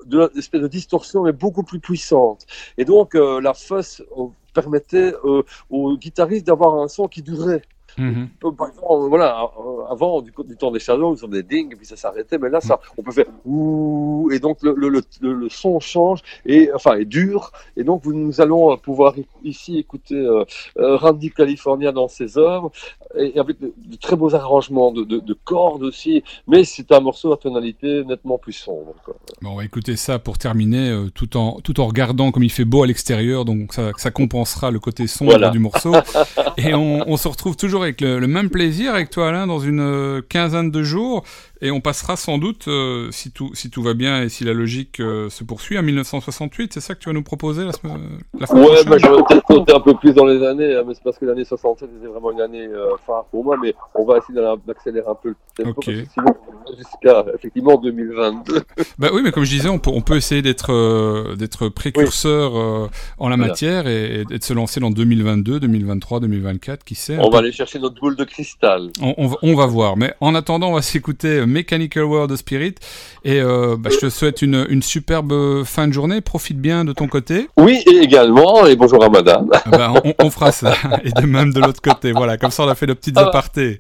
[0.05, 2.45] de l'espèce de distorsion mais beaucoup plus puissante.
[2.77, 7.61] Et donc euh, la fuzz euh, permettait euh, aux guitaristes d'avoir un son qui durait.
[7.97, 8.29] Mhm.
[8.43, 11.75] Euh, Par exemple, voilà, euh, avant du, du temps des Shadows, on des ding et
[11.75, 15.49] puis ça s'arrêtait, mais là, ça, on peut faire ouh, et donc le, le, le,
[15.49, 19.13] son change et enfin est dur, et donc nous allons euh, pouvoir
[19.43, 20.43] ici écouter euh,
[20.77, 22.71] euh, Randy California dans ses œuvres
[23.17, 26.91] et, et avec de, de très beaux arrangements de, de, de cordes aussi, mais c'est
[26.91, 28.93] un morceau à tonalité nettement plus sombre.
[29.05, 29.15] quoi.
[29.41, 32.51] Bon, on va écouter ça pour terminer, euh, tout, en, tout en regardant comme il
[32.51, 35.49] fait beau à l'extérieur, donc ça, ça compensera le côté sombre Voilà.
[35.49, 35.93] du morceau.
[36.57, 39.59] Et on, on se retrouve toujours avec le, le même plaisir avec toi Alain dans
[39.59, 41.23] une euh, quinzaine de jours,
[41.63, 44.53] et on passera sans doute, euh, si, tout, si tout va bien et si la
[44.53, 48.19] logique euh, se poursuit, à 1968, c'est ça que tu vas nous proposer la, semaine-
[48.39, 50.83] la fois Ouais, bah, je vais peut-être sauter un peu plus dans les années, hein,
[50.87, 53.73] mais c'est parce que l'année 67 était vraiment une année euh, phare pour moi, mais
[53.95, 55.85] on va essayer d'accélérer un peu le tempo, Ok.
[55.85, 56.35] parce que sinon,
[56.77, 58.61] jusqu'à effectivement 2022.
[58.99, 63.29] Bah oui, mais comme je disais, on peut, on peut essayer d'être d'être précurseur en
[63.29, 63.37] la Voilà.
[63.37, 67.17] matière et, et de se lancer dans 2022, 2023, 2024, qui sait.
[67.19, 68.89] On va aller chercher notre boule de cristal.
[69.01, 69.97] On, on va, on va voir.
[69.97, 72.75] Mais en attendant, on va s'écouter Mechanical World of Spirit.
[73.23, 76.19] Et euh, bah, je te souhaite une, une superbe fin de journée.
[76.19, 77.47] Profite bien de ton côté.
[77.57, 79.47] Oui, et également, et bonjour à madame.
[79.53, 80.73] Ah bah, on, on fera ça.
[81.05, 82.11] Et de même de l'autre côté.
[82.11, 83.77] Voilà, comme ça, on a fait de petites Ah apartés.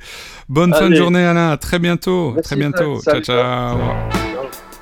[0.47, 1.51] Bonne fin de journée, Alain.
[1.51, 2.31] À très bientôt.
[2.35, 2.99] Merci, très bientôt.
[3.01, 4.72] salut, ciao, ciao.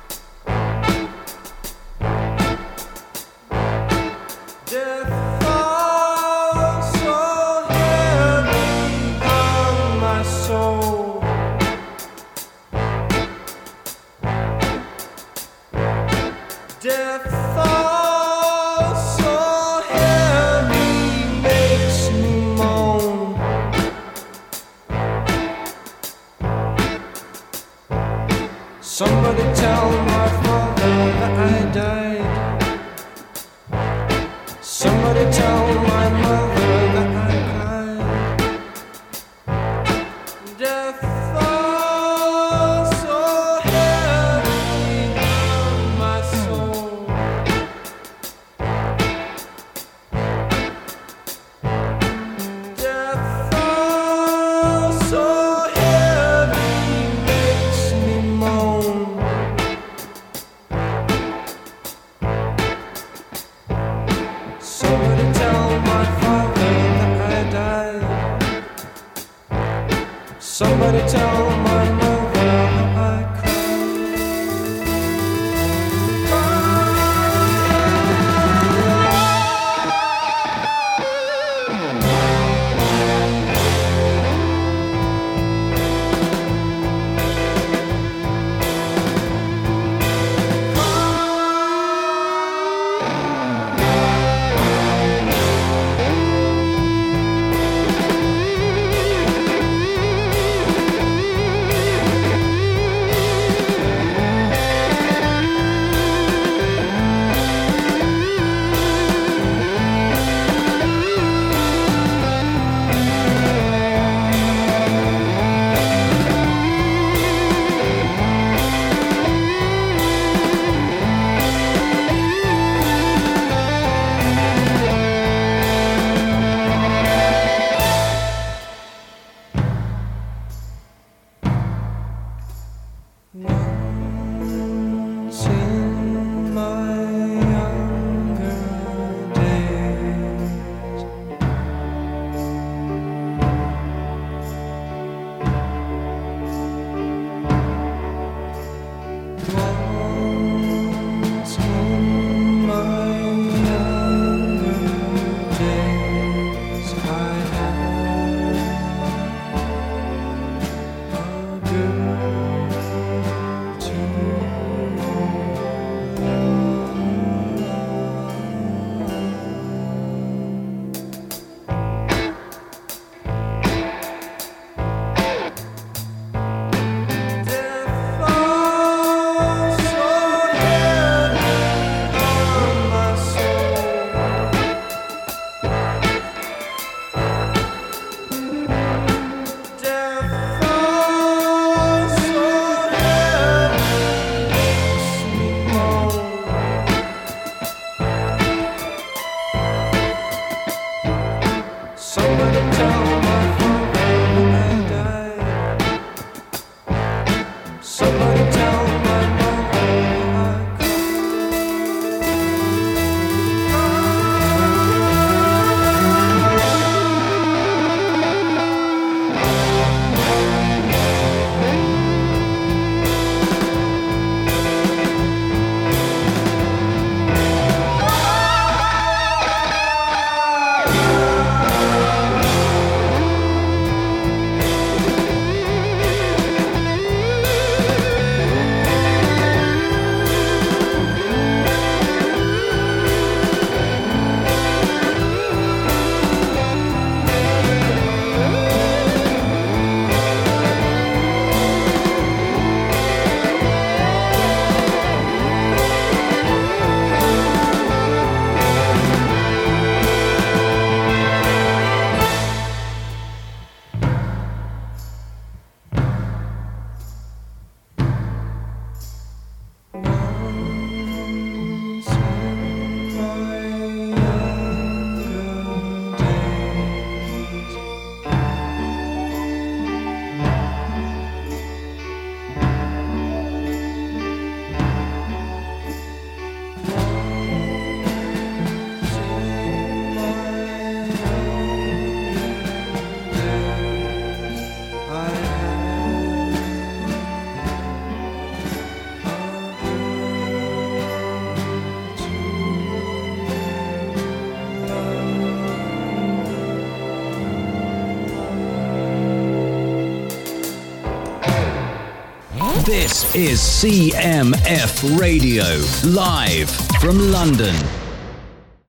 [313.34, 315.64] Is CMF Radio,
[316.04, 316.68] live
[317.00, 318.01] from London.